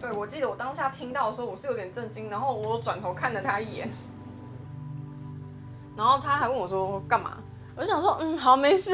[0.00, 3.88] 对，我记得我当下听到的时候我是有点震惊，然后我转头看了他一眼，
[5.96, 7.38] 然后他还问我说干嘛？
[7.76, 8.90] 我就想说，嗯，好，没事。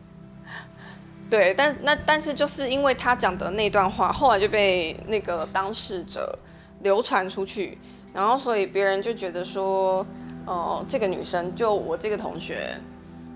[1.30, 6.38] 对，但那但是就是因为他讲的那段话，后来就被那个当事者
[6.80, 7.78] 流传出去，
[8.12, 10.06] 然后所以别人就觉得说，
[10.46, 12.76] 哦，这个女生就我这个同学，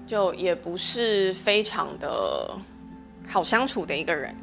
[0.06, 2.50] 就也不是非常的
[3.28, 4.34] 好相处的一个人，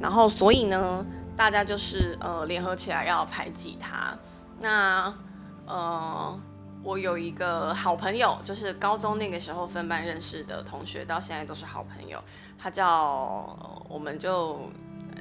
[0.00, 1.04] 然后所以呢，
[1.36, 4.16] 大家就是呃联合起来要排挤她，
[4.60, 5.14] 那
[5.66, 6.40] 呃。
[6.84, 12.16] 我有一个好朋友，就是高中那个时候分班认识的同学，到现在都是好朋友。
[12.56, 14.70] 他叫，我们就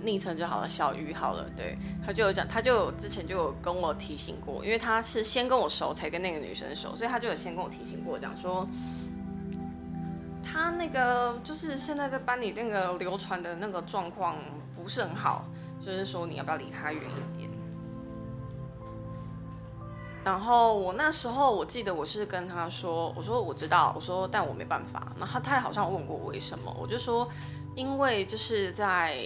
[0.01, 1.45] 昵称就好了，小鱼好了。
[1.55, 8.67] 对，他就有讲，他就之前就有跟我提醒过，因为他是先跟我熟，才跟那个女生熟，所以他就有先跟我提醒过，讲说
[10.43, 14.37] 他那个就是现在在班里那个流传的那个状况
[14.75, 15.45] 不是很好，
[15.79, 17.49] 就是说你要不要离他远一点。
[20.23, 25.11] 然后我那时候我记得我是跟他说，我说我知道，我说但我没办法。
[25.19, 27.29] 那他他好像问过我为什么，我就说，
[27.75, 29.19] 因为就是在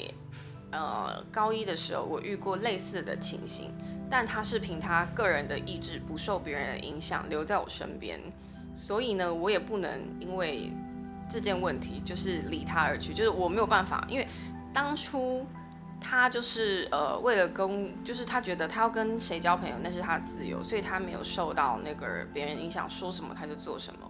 [0.71, 3.71] 呃高一的时候我遇过类似的情形，
[4.09, 8.19] 但他是凭他个人的意志，不受别人的影响留在我身边，
[8.75, 10.71] 所以呢，我也不能因为
[11.29, 14.27] 这件问题就是离他而去，就是我没有办法，因为
[14.73, 15.45] 当初。
[16.01, 24.09] 他就是呃，为了跟，就是他觉得他要跟谁交朋友那是他的自由，所以他没有受到那个别人影响，说什么他就做什么。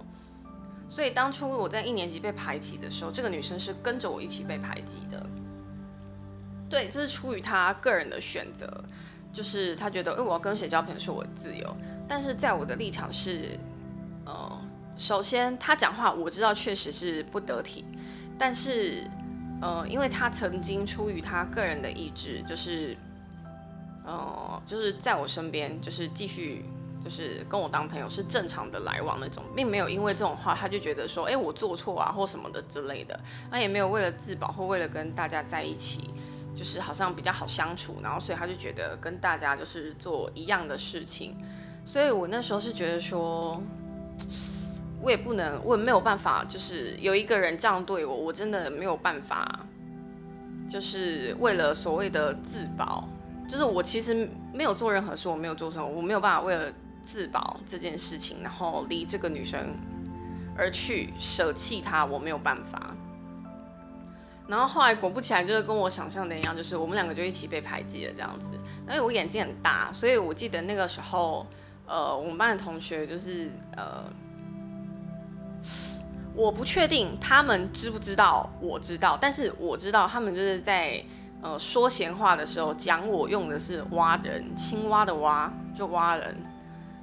[0.88, 5.26] 所以当初我在一年级被排挤的时候，这个女生是跟着我一起被排挤的。
[6.69, 8.69] 对，这是出于他个人的选择，
[9.34, 11.75] 就是他觉得，哎，我要跟谁交朋友是我的自由。
[12.08, 13.60] 但是在我的立场是，
[14.25, 14.62] 呃，
[14.97, 17.86] 首先他讲话我知道确实是不得体，
[18.38, 19.10] 但是。
[19.62, 22.95] 呃，因为他曾经出于他个人的意志，就是，
[24.05, 26.63] 呃，就是在我身边，就是继续，
[27.03, 33.19] 就是跟我当朋友，是正常的来往那种，并没有因为这种话，他就觉得说，哎，我做错啊，或什么的之类的。
[33.51, 36.10] 那也没有为了自保或为了跟大家在一起，
[36.60, 41.38] 就是好像比较好相处，然后所以他就觉得跟大家就是做一样的事情。
[41.86, 43.63] 所以我那时候是觉得说。
[45.02, 49.65] 我也不能，我也没有办法，就是有一个人这样对我，我真的没有办法，
[50.67, 53.08] 就是为了所谓的自保，
[53.48, 56.69] 就是我其实没有做任何事，我没有做什么，我没有办法为了
[57.02, 59.74] 自保这件事情，然后离这个女生
[60.58, 62.93] 而去舍弃她，我没有办法。
[64.49, 68.53] 然后后来果不其然，就是跟我想象的一样，就是我们两个就一起被排挤了这样子。
[68.88, 71.45] 因为我眼睛很大，所以我记得那个时候，
[71.85, 74.03] 呃，我们班的同学就是呃。
[76.35, 81.03] 我不确定他们知不知道，我知道，但是我知道他们就是在
[81.41, 86.33] 呃说闲话的时候讲我用的是蛙人，青蛙的蛙就蛙人。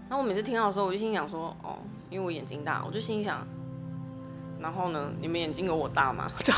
[0.09, 1.77] 那我每次听到的时候，我就心想说，哦，
[2.09, 3.47] 因为我眼睛大，我就心想，
[4.61, 6.31] 然后呢，你们眼睛有我大吗？
[6.43, 6.53] 就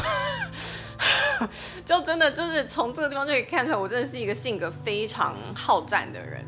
[1.84, 6.44] 就真的就是从这个地方就可以看出来，我真的是一个性格非常好战的人。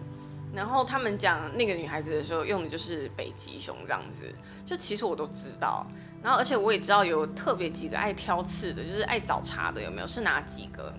[0.52, 4.24] 然后他们讲那个女孩子的时候，用的就是北极熊这样子，
[4.64, 5.86] 就其实我都知道。
[6.22, 10.06] 然后而且我也知道有特别几个爱挑刺的，就是爱找茬的，有没有？
[10.06, 10.92] 是哪几个？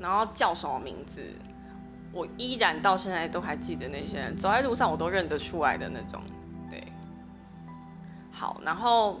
[0.00, 1.22] 然后叫什么名字？
[2.12, 6.20] 我依然到现在都还记得那些人，走在路上我都认得出来的那种。
[6.68, 6.84] 对，
[8.32, 9.20] 好，然后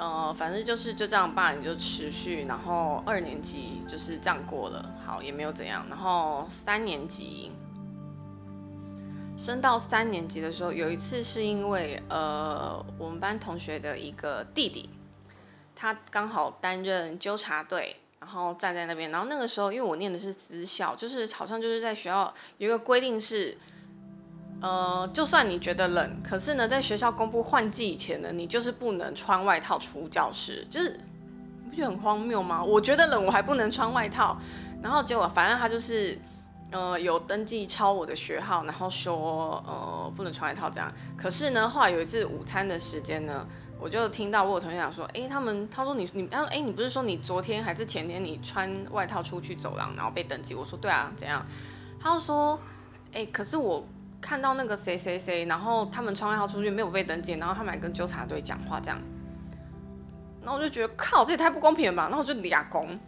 [0.00, 5.84] 呃，反正就是就这样吧，你就持续，然后二年级就是这样过了，好，也没有怎样。
[5.90, 7.52] 然后三年级。
[9.36, 14.88] 升到三年级的时候，有一次是因为呃，我们班同学的一个弟弟，
[15.74, 19.10] 他刚好担任纠察队，然后站在那边。
[19.10, 23.56] 然后那个时候，因为我念的是私校，就是好像就是在学校有一个规定是，
[24.60, 30.66] 呃，就算你觉得冷，可是呢，在学校公布换季以前呢，你就是不能穿外套出教室。
[30.70, 30.98] 就是
[31.64, 32.62] 你不觉得很荒谬吗？
[32.62, 34.38] 我觉得冷，我还不能穿外套。
[34.82, 36.18] 然后结果，反正他就是。
[36.72, 40.88] 呃，有登记抄我的学号，然后说呃不能穿外套这样。
[41.16, 43.44] 可是呢，后来有一次午餐的时间呢，
[43.80, 50.54] 我就听到我有同学讲说，哎，他们他说你你他说哎，你不是说你昨天还是前天你穿外套出去走廊，然后被登记？
[50.54, 51.44] 我说对啊，怎样？
[51.98, 52.56] 他就说，
[53.12, 53.84] 哎，可是我
[54.20, 59.00] 看到那个谁谁谁，然后他们穿外套出去没有被登记，然后他们还跟纠察队讲话这样。
[60.42, 62.02] 然后我就觉得靠，这也太不公平了吧！
[62.04, 62.98] 然后我就俩攻，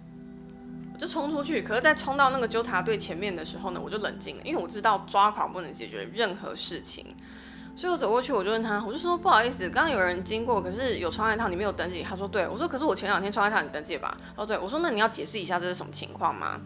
[0.93, 0.99] 我。
[0.99, 7.05] 就冲出去，可是，在冲到那个纠察队前面的时候呢，我就冷静了，因为我知道抓狂不能解决任何事情，
[7.75, 12.03] 所以我走过去，我就问他，我就说不好意思，刚刚有人经过，可是有穿外套，你没有登记。
[12.03, 14.17] 他说对，我说可是我前两天穿外套，你登记吧。
[14.37, 16.61] 哦，对，我说那你要解释一下这是什么情况吗？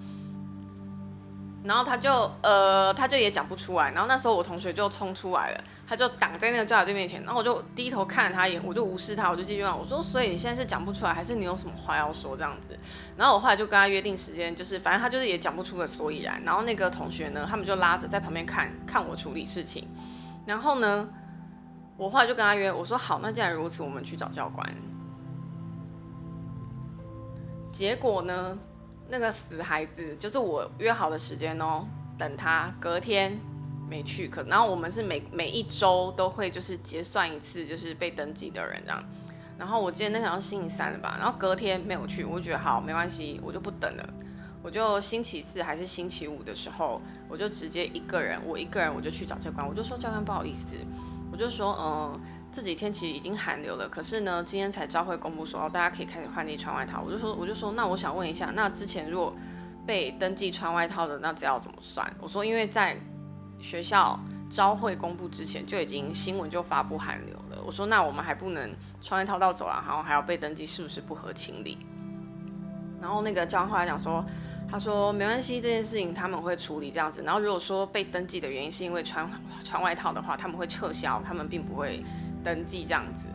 [1.66, 3.90] 然后他就呃，他就也讲不出来。
[3.90, 7.22] 然后那时候我同学就冲出来了，他就挡在那个教导队面前。
[7.24, 12.78] 然后我就低头看了他一眼，我就无视他，我就继续问我说：“所以你现在是讲不出来，还是你有什么话要说这样子？”
[13.18, 16.40] 然后我后来就跟他约定时间，就是反正他就是也讲不出个所以然。
[16.44, 19.88] 然后那个同学呢，他们就拉着在旁边看看我处理事情。
[20.46, 21.08] 然后呢，
[21.96, 24.64] 我后来就跟他约，我说：“好，那既然如此，我们去找教官。”
[27.72, 28.56] 结果呢？
[29.08, 31.86] 那个死孩子，就是我约好的时间哦，
[32.18, 33.38] 等他隔天
[33.88, 39.02] 没去，可然后我们是每每一周都会就是结算一次，就是被登记的人这样。
[39.58, 44.08] 然后我记得那场是星期三了吧，然后隔天没有去，我就觉得好没关系，我就不等了，
[44.62, 50.76] 我就星期四还是星期五的时候，我就直接一个人，我一个人我就去找教官，我就说教官不好意思，
[51.30, 52.20] 我就说嗯。
[52.56, 57.02] 这几天其实已经寒流了，可是呢，今天才朝会公布说，大家可以开始换地穿外套。
[57.04, 59.36] 我就说，我就说，那我想问一下，那之前如果
[59.86, 62.10] 被登记穿外套的，那这要怎么算？
[62.18, 62.96] 我说，因为在
[63.60, 67.62] 学校招会公布之前就已经新闻就发布寒流了。
[67.62, 71.76] 我说，那我们还不能穿外套到走廊，然后还要被登记，是不是不合情理？
[73.02, 74.24] 然然后那个教官后来讲说，
[74.70, 77.22] 他说没关系，这件事情他们会处理这样子。
[77.22, 79.30] 然后如果说被登记的原因是因为穿
[79.64, 82.04] 穿外套的话，他们会撤销，他们并不会
[82.44, 83.26] 登记这样子。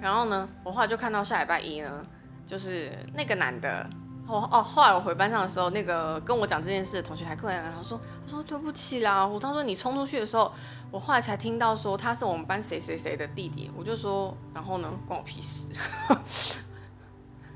[0.00, 2.06] 然后呢，我后来就看到下礼拜一呢，
[2.46, 3.88] 就是那个男的。
[4.28, 10.50] 哦哦，后来我回班上的时候，那个跟我讲这件事的同学还过来，他说：“他说对不起啦，我他说你冲出去的时候，
[10.92, 15.68] 我后来才听到说他是我们班谁谁谁的弟弟。”我就说：“然后呢，关我屁事。”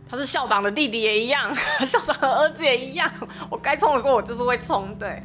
[0.09, 1.55] 他是校长的弟弟也一样，
[1.85, 3.11] 校长的儿子也一样。
[3.51, 5.23] 我该冲的时候我就是会冲，对。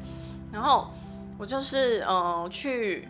[0.51, 0.91] 然后
[1.37, 3.07] 我就是呃去，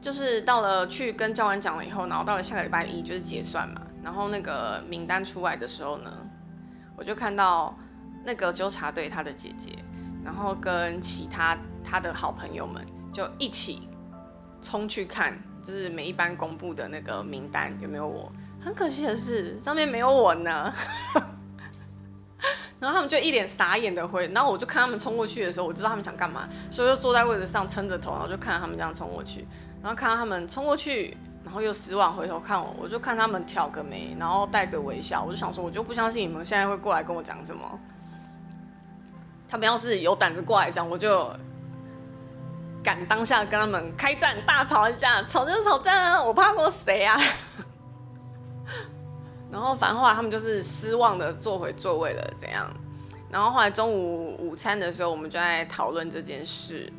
[0.00, 6.12] 就是到了去跟教官讲了以后，然后到了下个礼拜一就是结算嘛，然后那个名单出来的时候呢。
[6.96, 7.74] 我就看到
[8.26, 9.70] 那个纠察队他的姐姐，
[10.22, 13.88] 然后跟其他他的好朋友们就一起
[14.60, 18.30] 冲去看，就是每一班公布的那个名单有没有我。
[18.60, 20.72] 很可惜的是上面没有我呢。
[22.78, 29.46] 然后他们就一脸傻眼的回，然后我就看他们冲过去的时候，我知道他们想干嘛，所以就坐在位置上撑着头，然后就看他们这样冲过去，
[29.82, 31.16] 然后看到他们冲过去。
[31.42, 37.80] 然后又失望，回头看我，我就看他们挑个眉，然后带着微笑，我就想说，我就不相信你们现在会过来跟我讲什么。
[39.48, 41.32] 他们要是有胆子过来讲，我就
[42.84, 47.18] 敢当下跟他们开战，大吵一架，吵就吵架，我怕过谁啊？
[49.50, 52.70] 然后反正后来他们就是失望的坐回座位了，怎样？
[53.30, 56.92] 然后后来中午午餐的时候，我们就在讨论这件事。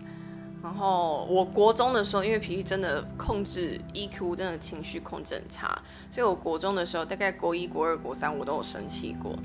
[0.64, 5.76] 然后我国中的时候，因为脾气真的控制 EQ 真的情绪控制很差，
[6.12, 9.36] 所以我国中的时候，大概国一、国二、国三我都有生气过。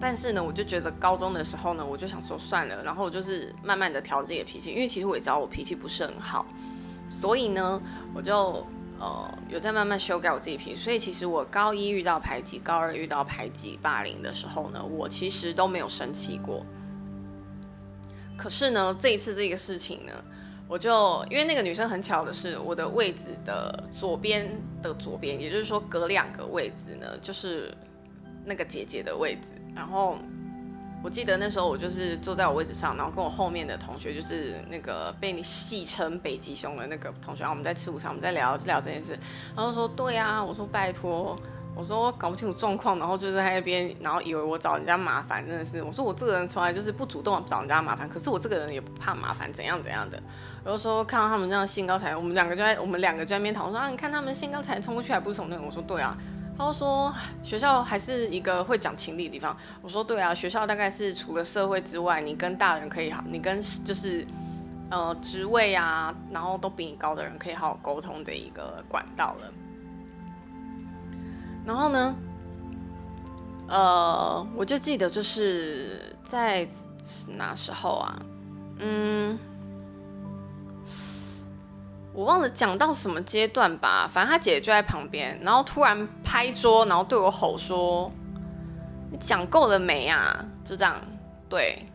[0.00, 6.46] 但是呢，我就觉得高中的时候呢，我就想说算了，然后我就是慢慢的调自己的脾气，因为其实我也知道我脾气不是很好，
[7.08, 7.80] 所以呢，
[8.14, 8.66] 我就
[9.02, 10.76] 呃有在慢慢修改我自己脾气。
[10.76, 16.64] 所以其实我高一遇到排挤，高二遇到排挤霸凌的时候呢，我其实都没有生气过。
[18.36, 20.12] 可是呢，这一次这个事情呢。
[20.68, 24.48] 我就因为那个女生很巧的是，我的位置的左边
[24.80, 27.70] 的左边，也就是说隔两个位置呢，就是
[28.46, 29.48] 那个姐姐的位置。
[29.74, 30.16] 然后
[31.02, 39.18] 我记得那时候我就是坐在我位置上，然后跟我后面的同学，就是那个被你戏称北极熊的那个同学，然后我们在吃午餐，我们在聊聊这件事。
[39.56, 41.38] 然后说对啊，我说拜托。
[41.74, 45.82] 我说搞不清楚状况，然后就是在那边，然后以为我找人家麻烦，真的是。
[45.82, 50.22] 我说我这个人从来就是不主动找人家麻烦，可是我这个人也不怕麻烦，怎样怎样的。
[50.62, 55.58] 然后说看到他们这样兴高采烈，我们两个就在我们两个就在那边讨论说啊，你看他们兴高采烈冲过去还不是从那。
[55.62, 56.14] 我说对啊。
[56.56, 59.56] 他说学校还是一个会讲情理的地方。
[59.80, 64.26] 我说对啊，学校大概是除了社会之外，你跟大人可以好，你跟就是
[64.90, 69.52] 呃职位啊，然后都比你高的人可以好好沟通的一个管道了。
[71.64, 72.14] 然后呢，
[73.68, 76.66] 呃，我就记得就是在
[77.36, 78.22] 哪时候啊，
[78.78, 79.11] 嗯，
[82.12, 84.08] 我忘了讲到什么阶段吧。
[84.10, 88.10] 反正他姐姐就在旁边，然后突然拍桌，然后对我吼说
[89.10, 90.94] ：“你讲够了没啊？”就这样，
[91.48, 91.86] 对。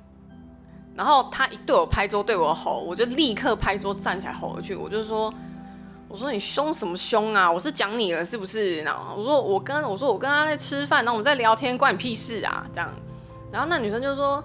[0.96, 5.34] 然后他一对我拍桌，对我吼，我就立刻拍桌站起来吼回去，我就说。
[6.10, 7.52] 我说你凶什么凶啊？
[7.52, 8.82] 我是讲你了是不是？
[8.84, 12.66] 然后我说我跟我说我跟他在吃饭，然后我们在聊天，关你屁事啊？
[12.74, 12.90] 这样，
[13.52, 14.42] 然后那女生就说，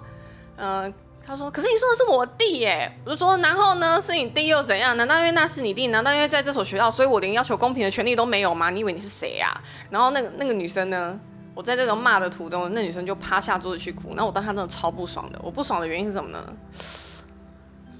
[0.57, 0.91] 呃，
[1.25, 2.91] 他说可是你说的是我弟耶。
[3.05, 4.95] 我就说然后呢，是你弟又怎样？
[4.97, 5.87] 难道因为那是你弟？
[5.87, 8.69] 难道因为在这所学校，所以我连要求公平的权利都没有吗？
[8.69, 9.49] 你以为你是谁呀？
[9.89, 11.19] 然后那个那个女生呢，
[11.55, 14.13] 我在这个骂的途中，那女生就趴下桌子去哭。
[14.15, 15.39] 那我当下真的超不爽的。
[15.41, 16.43] 我不爽的原因是什么呢？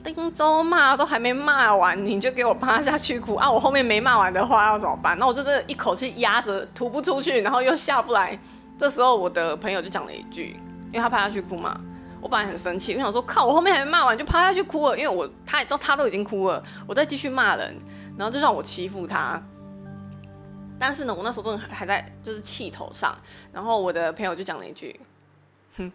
[0.03, 3.49] 丁州骂都还没骂完，你就给我趴下去哭啊！
[3.49, 5.17] 我后面没骂完的话要怎么办？
[5.17, 8.37] 那我就是一口气压着吐不出去，然后又下不来。
[8.77, 10.59] 这时候我的朋友就讲了一句，
[10.91, 11.79] 因为他趴下去哭嘛。
[12.23, 17.75] 我本来很生气，我想说靠，我后面还没骂完就趴下去哭了，因为我他都他都已经哭了，我再继续骂人，
[18.17, 19.43] 然后就让我欺负他。
[20.79, 23.13] 但是呢，我那时候真的还在就是气头上，
[23.51, 24.97] 然后我的朋友就讲了一句，
[25.75, 25.91] 哼。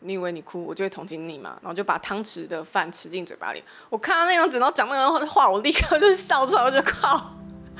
[0.00, 1.56] 你以为你哭，我就会同情你嘛？
[1.62, 3.62] 然后就把汤匙的饭吃进嘴巴里。
[3.90, 7.32] 我看他那样子，然后讲那个话，我立刻就笑出来，我就靠。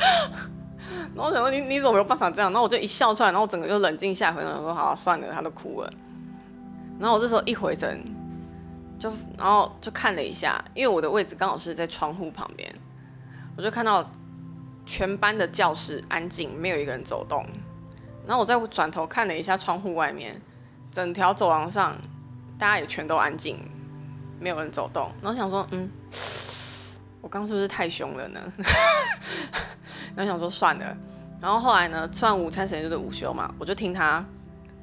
[1.14, 2.50] 然后我想说，你你怎么没有办法这样？
[2.52, 5.92] 然后我就一笑出来，然后我整个就冷静下回，然后说好算了，他都哭了。
[6.98, 8.04] 然后我这时候一回神，
[8.98, 12.74] 就然后就看了一下，因为我的位置刚好是在窗户旁边，
[13.56, 14.10] 我就看到
[14.84, 17.46] 全班的教室安静，没有一个人走动。
[18.26, 20.40] 然后我再转头看了一下窗户外面。
[20.90, 21.94] 整条走廊上，
[22.58, 23.58] 大家也全都安静，
[24.40, 25.12] 没有人走动。
[25.20, 25.86] 然后想说，嗯，
[27.20, 28.40] 我刚是不是太凶了呢？
[30.16, 30.96] 然后想说算了。
[31.42, 34.24] 然后后来呢，吃完午餐时间就是午休嘛，我就听他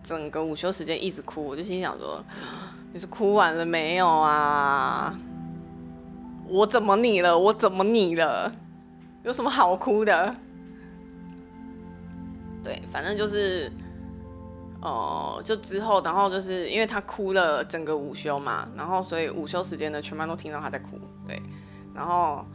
[0.06, 2.24] 整个午休时间一直哭，我就心想说，
[2.94, 5.18] 你是哭完了没有啊？
[6.48, 7.36] 我怎么你了？
[7.38, 8.54] 我怎么你了？
[9.24, 10.36] 有什么好哭的？
[12.64, 13.72] 对，反正就是，
[14.80, 21.00] 哦，就之后，然后就是因为他哭了整个午休嘛，然后所以午休时间呢，全班都听到他在哭。
[21.26, 21.42] 对，
[21.96, 22.46] 然后，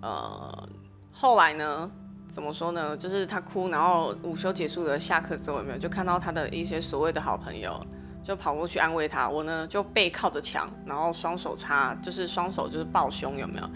[0.00, 0.68] 呃，
[1.12, 1.90] 后来呢？
[2.36, 2.94] 怎么说呢？
[2.94, 7.82] 就是他哭，然后午休结束了，下课之后有没有就看到他的一些所谓的好朋友
[8.22, 9.26] 就跑过去安慰他。
[9.26, 13.70] 我呢就背靠着墙，然后双手插，就是双手就是抱胸，有没有？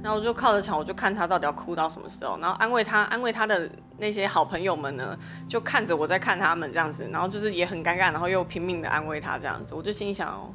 [0.00, 9.74] 然后我就靠着墙，我就看他到底要哭到什么时候，然后安慰他，安慰他的那些好朋友们呢，就看着我在看他们这样子，然后就是也很尴尬，然后又拼命的安慰他这样子。
[9.74, 10.54] 我就心想，哦，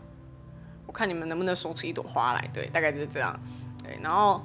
[0.88, 2.50] 我看你们能不能说出一朵花来？
[2.54, 3.38] 对，大概就是这样。
[3.84, 4.42] 对，然后。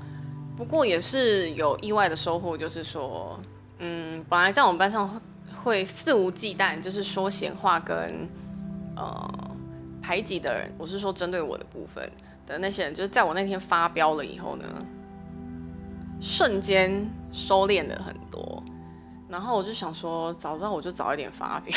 [0.56, 3.38] 不过也是有意外的收获，就是说，
[3.78, 5.20] 嗯，本来在我们班上
[5.62, 8.28] 会肆无忌惮，就是说闲话跟
[8.96, 9.56] 呃
[10.00, 12.08] 排挤的人，我是说针对我的部分
[12.46, 14.64] 的那些人，就是在我那天发飙了以后呢，
[16.20, 18.62] 瞬间收敛了很多。
[19.28, 21.74] 然后我就想说，早知道我就早一点发飙。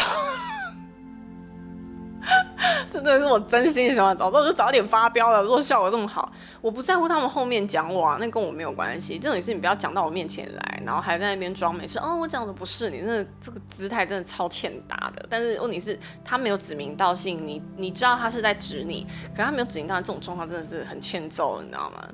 [2.89, 5.41] 真的是我真心想法，早知道就早点发飙了。
[5.43, 9.20] 如果效果这么好，我不在乎他们后面讲我，啊，那跟我没有关系。
[9.20, 11.99] 这种事你不要讲到我面前来，然后还在那边装没事。
[11.99, 15.26] 哦，我讲的不是你，那这个姿态真的超欠打的。
[15.30, 19.05] 但是问题是，他没有指名道姓，你你知道他是在指你，
[19.36, 22.07] 可他没有指名道姓，这种状况真的是很欠揍，你知道吗？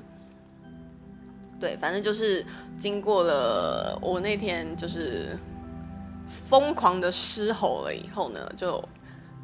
[1.58, 2.44] 对，反正就是
[2.76, 5.36] 经过了我那天就是
[6.26, 8.82] 疯狂的狮吼了以后呢，就。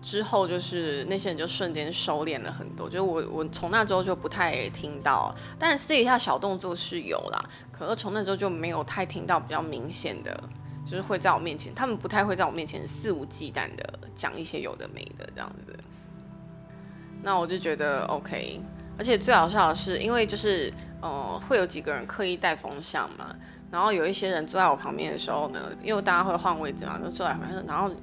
[0.03, 10.43] 之后就是那些人就瞬间收敛了很多，就是我我从那之后就不太听到，但私底下小动作是有啦，可是从那之后就没有太听到比较明显的，
[10.87, 15.79] 就是会在我面前，他们不太会在我面前肆无忌惮的讲一些有的没的这样子。
[17.23, 18.59] 那我就觉得 OK，
[18.97, 20.73] 而且最好笑的是，因为就是
[21.03, 23.37] 呃会有几个人刻意带风向嘛，
[23.71, 27.95] 然后有一些人坐在我旁边的时候呢，因为大家会换位置嘛，就坐在旁边，然后。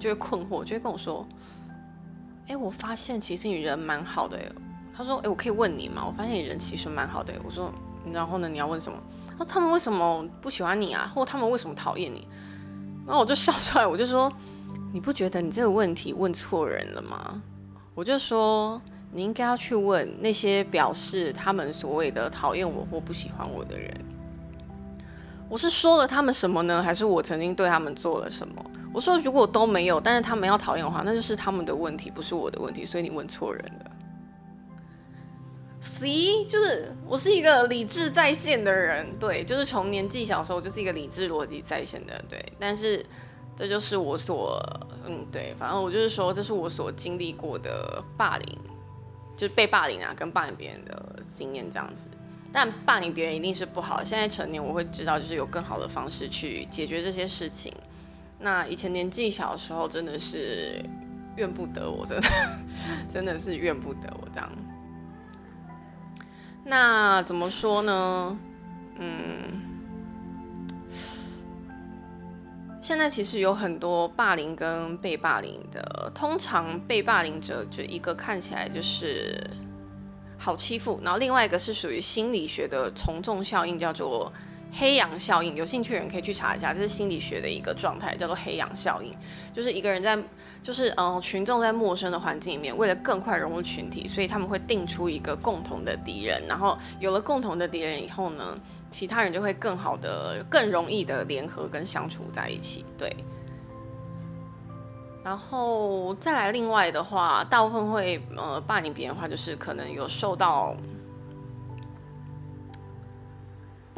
[0.00, 1.24] 就会困惑，就会跟我说
[2.48, 4.36] ：“哎，我发现其实你人蛮好的。”
[4.96, 6.02] 他说：“哎，我可以问你吗？
[6.04, 7.72] 我发现你人其实蛮好的。”我说
[8.12, 8.48] ：“然后呢？
[8.48, 8.98] 你要问什么？”
[9.30, 11.10] 他说：“他们为什么不喜欢你啊？
[11.14, 12.26] 或他们为什么讨厌你？”
[13.06, 14.32] 然后我就笑出来，我就说
[14.92, 17.42] ：“你不觉得你这个问题问错人了吗？”
[17.94, 18.80] 我就说
[19.12, 23.92] ：“你应该要去问那些表示他们所谓的讨厌我或不喜欢我的人。
[25.48, 26.82] 我是说了他们什么呢？
[26.82, 32.84] 还是我曾经对他们做了什么？”我说，如果都没有，但是他们要讨厌的话，那就是他们的问题，不是我的问题。
[32.84, 33.90] 所以你问错人了。
[35.80, 42.44] C 就是我是一个理智在线的人，对，就是从年纪小时候就是一个理智逻辑在线的，对。
[42.58, 43.06] 但是
[43.56, 44.60] 这就是我所，
[45.06, 48.58] 嗯，对，反正我就是说，这是我所经历过的霸凌，
[49.36, 52.06] 就是被霸凌啊，跟霸凌别人的经验这样子。
[52.52, 54.02] 但霸凌别人一定是不好。
[54.02, 57.72] 现在成年，我会知道，就是有更好的方式去解决这些事情。
[58.42, 60.82] 那以前年纪小的时候，真的是
[61.36, 62.28] 怨不得我，真的
[63.06, 64.50] 真的是怨不得我这样。
[66.64, 68.38] 那怎么说呢？
[68.98, 69.60] 嗯，
[72.80, 79.38] 现在其实有很多霸凌跟被霸凌的，通常被霸凌者就一个看起来就是
[80.38, 84.32] 好欺负，然后另外一个是属于心理学的从众效应，叫做。
[84.72, 89.12] 黑羊效应，有兴趣的人可以去查一下，这是心理学的一个状态，叫做黑羊效应。
[89.52, 90.16] 就是一个人在，
[90.62, 96.40] 就是嗯，群众在陌生的环境里面，为了更快融入群体，所以他们会定出一个共同的敌人。
[96.46, 98.56] 然后有了共同的敌人以后呢，
[98.90, 102.84] 其他人就会更好的、更容易的联合跟相处在一起。
[102.96, 103.14] 对。
[105.24, 110.76] 然后再来另外的话，大部分会呃霸凌别人的话，就是可能有受到。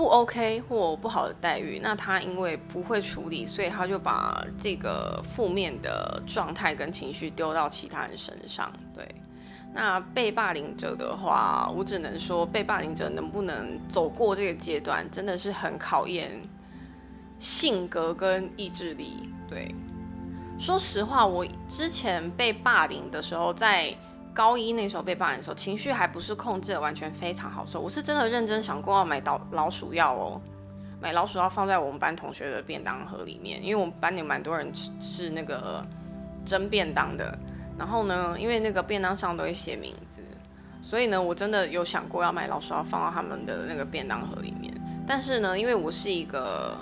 [0.02, 8.72] 不 OK 或不好的待遇，那他因为不会处理，所以他就把这个负面的状态跟情绪丢到其他人身上。
[8.92, 9.08] 对，
[9.72, 16.32] 那被霸凌者的话，我只能说，被霸凌者能不能走过这个阶段，真的是很考验
[17.38, 19.30] 性格跟意志力。
[19.48, 19.72] 对，
[20.58, 23.96] 说实话，我之前被霸凌的时候，在。
[24.34, 27.80] 高一那时候被霸凌的时候，情绪还不是控制的完全非常好受。
[27.80, 30.40] 我是真的认真想过要买老老鼠药哦，
[31.00, 35.84] 买老鼠药放在我们班同学的便当盒里面，因为我们班有蛮多人吃是那个
[36.44, 37.38] 蒸便当的。
[37.78, 40.20] 然后呢，因为那个便当上都会写名字，
[40.82, 44.72] 所以呢，我真的有想过要买老鼠药放到他们的那个便当盒里面。
[45.06, 46.76] 但是呢，因为我是一个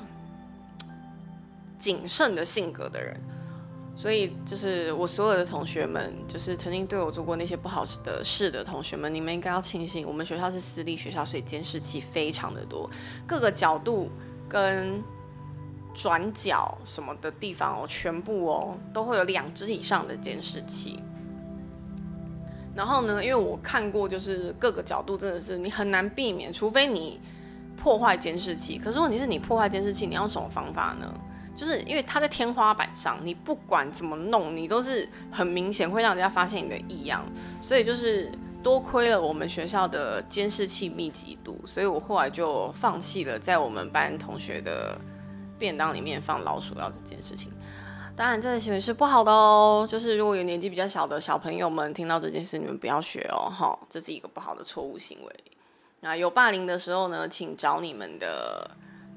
[1.78, 3.20] 谨慎的性格的人。
[3.96, 12.88] 所以就是我所有的同学们，就是曾经对我做过那些不好的事的同学们，你们应该要庆幸，我们学校是私立学校，所以监视器非常的多，
[13.26, 14.10] 各个角度
[14.48, 15.02] 跟
[15.92, 20.98] 转角什么的地方哦，全部哦都会有两只以上的监视器。
[22.74, 27.20] 然后呢，因为我看过，就是各个角度真的是你很难避免，除非你
[27.76, 28.78] 破坏监视器。
[28.78, 31.12] 可是问题是你破坏监视器，你要什么方法呢？
[31.60, 37.22] 就是因为它在天花板上，你不管怎么弄，你都是很明显会让人家发现你的异样。
[37.60, 38.32] 所以就是
[38.62, 44.98] 多亏了我们学校的监视器密集度，所以我后来就放弃了在我们班同学的
[45.58, 47.52] 便当里面放老鼠药这件事情。
[48.16, 49.86] 当然，这个行为是不好的哦。
[49.86, 55.34] 就是如果有年纪比较小的小朋友们听到这件事，你们不要学哦，哈，这是一个不好的错误行为。
[56.00, 58.70] 那有霸凌的时候呢，请找你们的。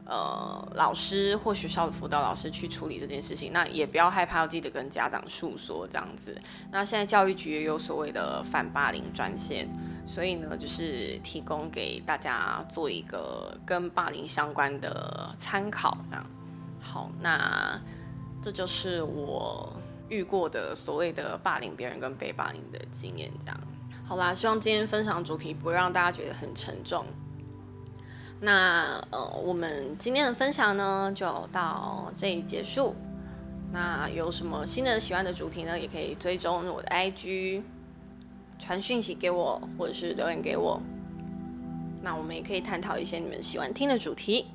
[0.06, 6.38] 呃，老师或学校的辅导老师去处理这件事情，那也不要害怕，要记得跟家长诉说这样子。
[6.72, 9.68] 那现在教育局也有所谓的反霸凌专线，
[10.06, 15.98] 所以呢，就是提供给大家做一个跟霸凌相关的参考。
[16.10, 16.26] 这样
[16.82, 17.80] 好，那
[18.42, 19.72] 这就是我
[20.10, 23.32] 遇过的所谓的霸凌别人跟被霸凌的经验。
[23.40, 23.58] 这样
[24.06, 27.06] 好啦，希望今天分享主题不会让大家觉得很沉重。
[28.46, 32.94] 那呃，我们今天的分享呢，就到这里结束。
[33.72, 37.64] 那有什么新的喜欢的主题呢，也可以追踪我的 IG，
[38.60, 40.82] 传讯息给我，或者是留言给我。
[42.02, 44.48] 那我们也可以探讨一些你们喜欢听的主题。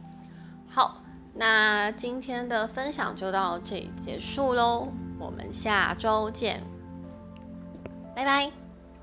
[0.68, 1.00] 好，
[1.34, 6.62] 那今天的分享就到这里结束喽，我们下周见，
[8.14, 8.67] 拜拜。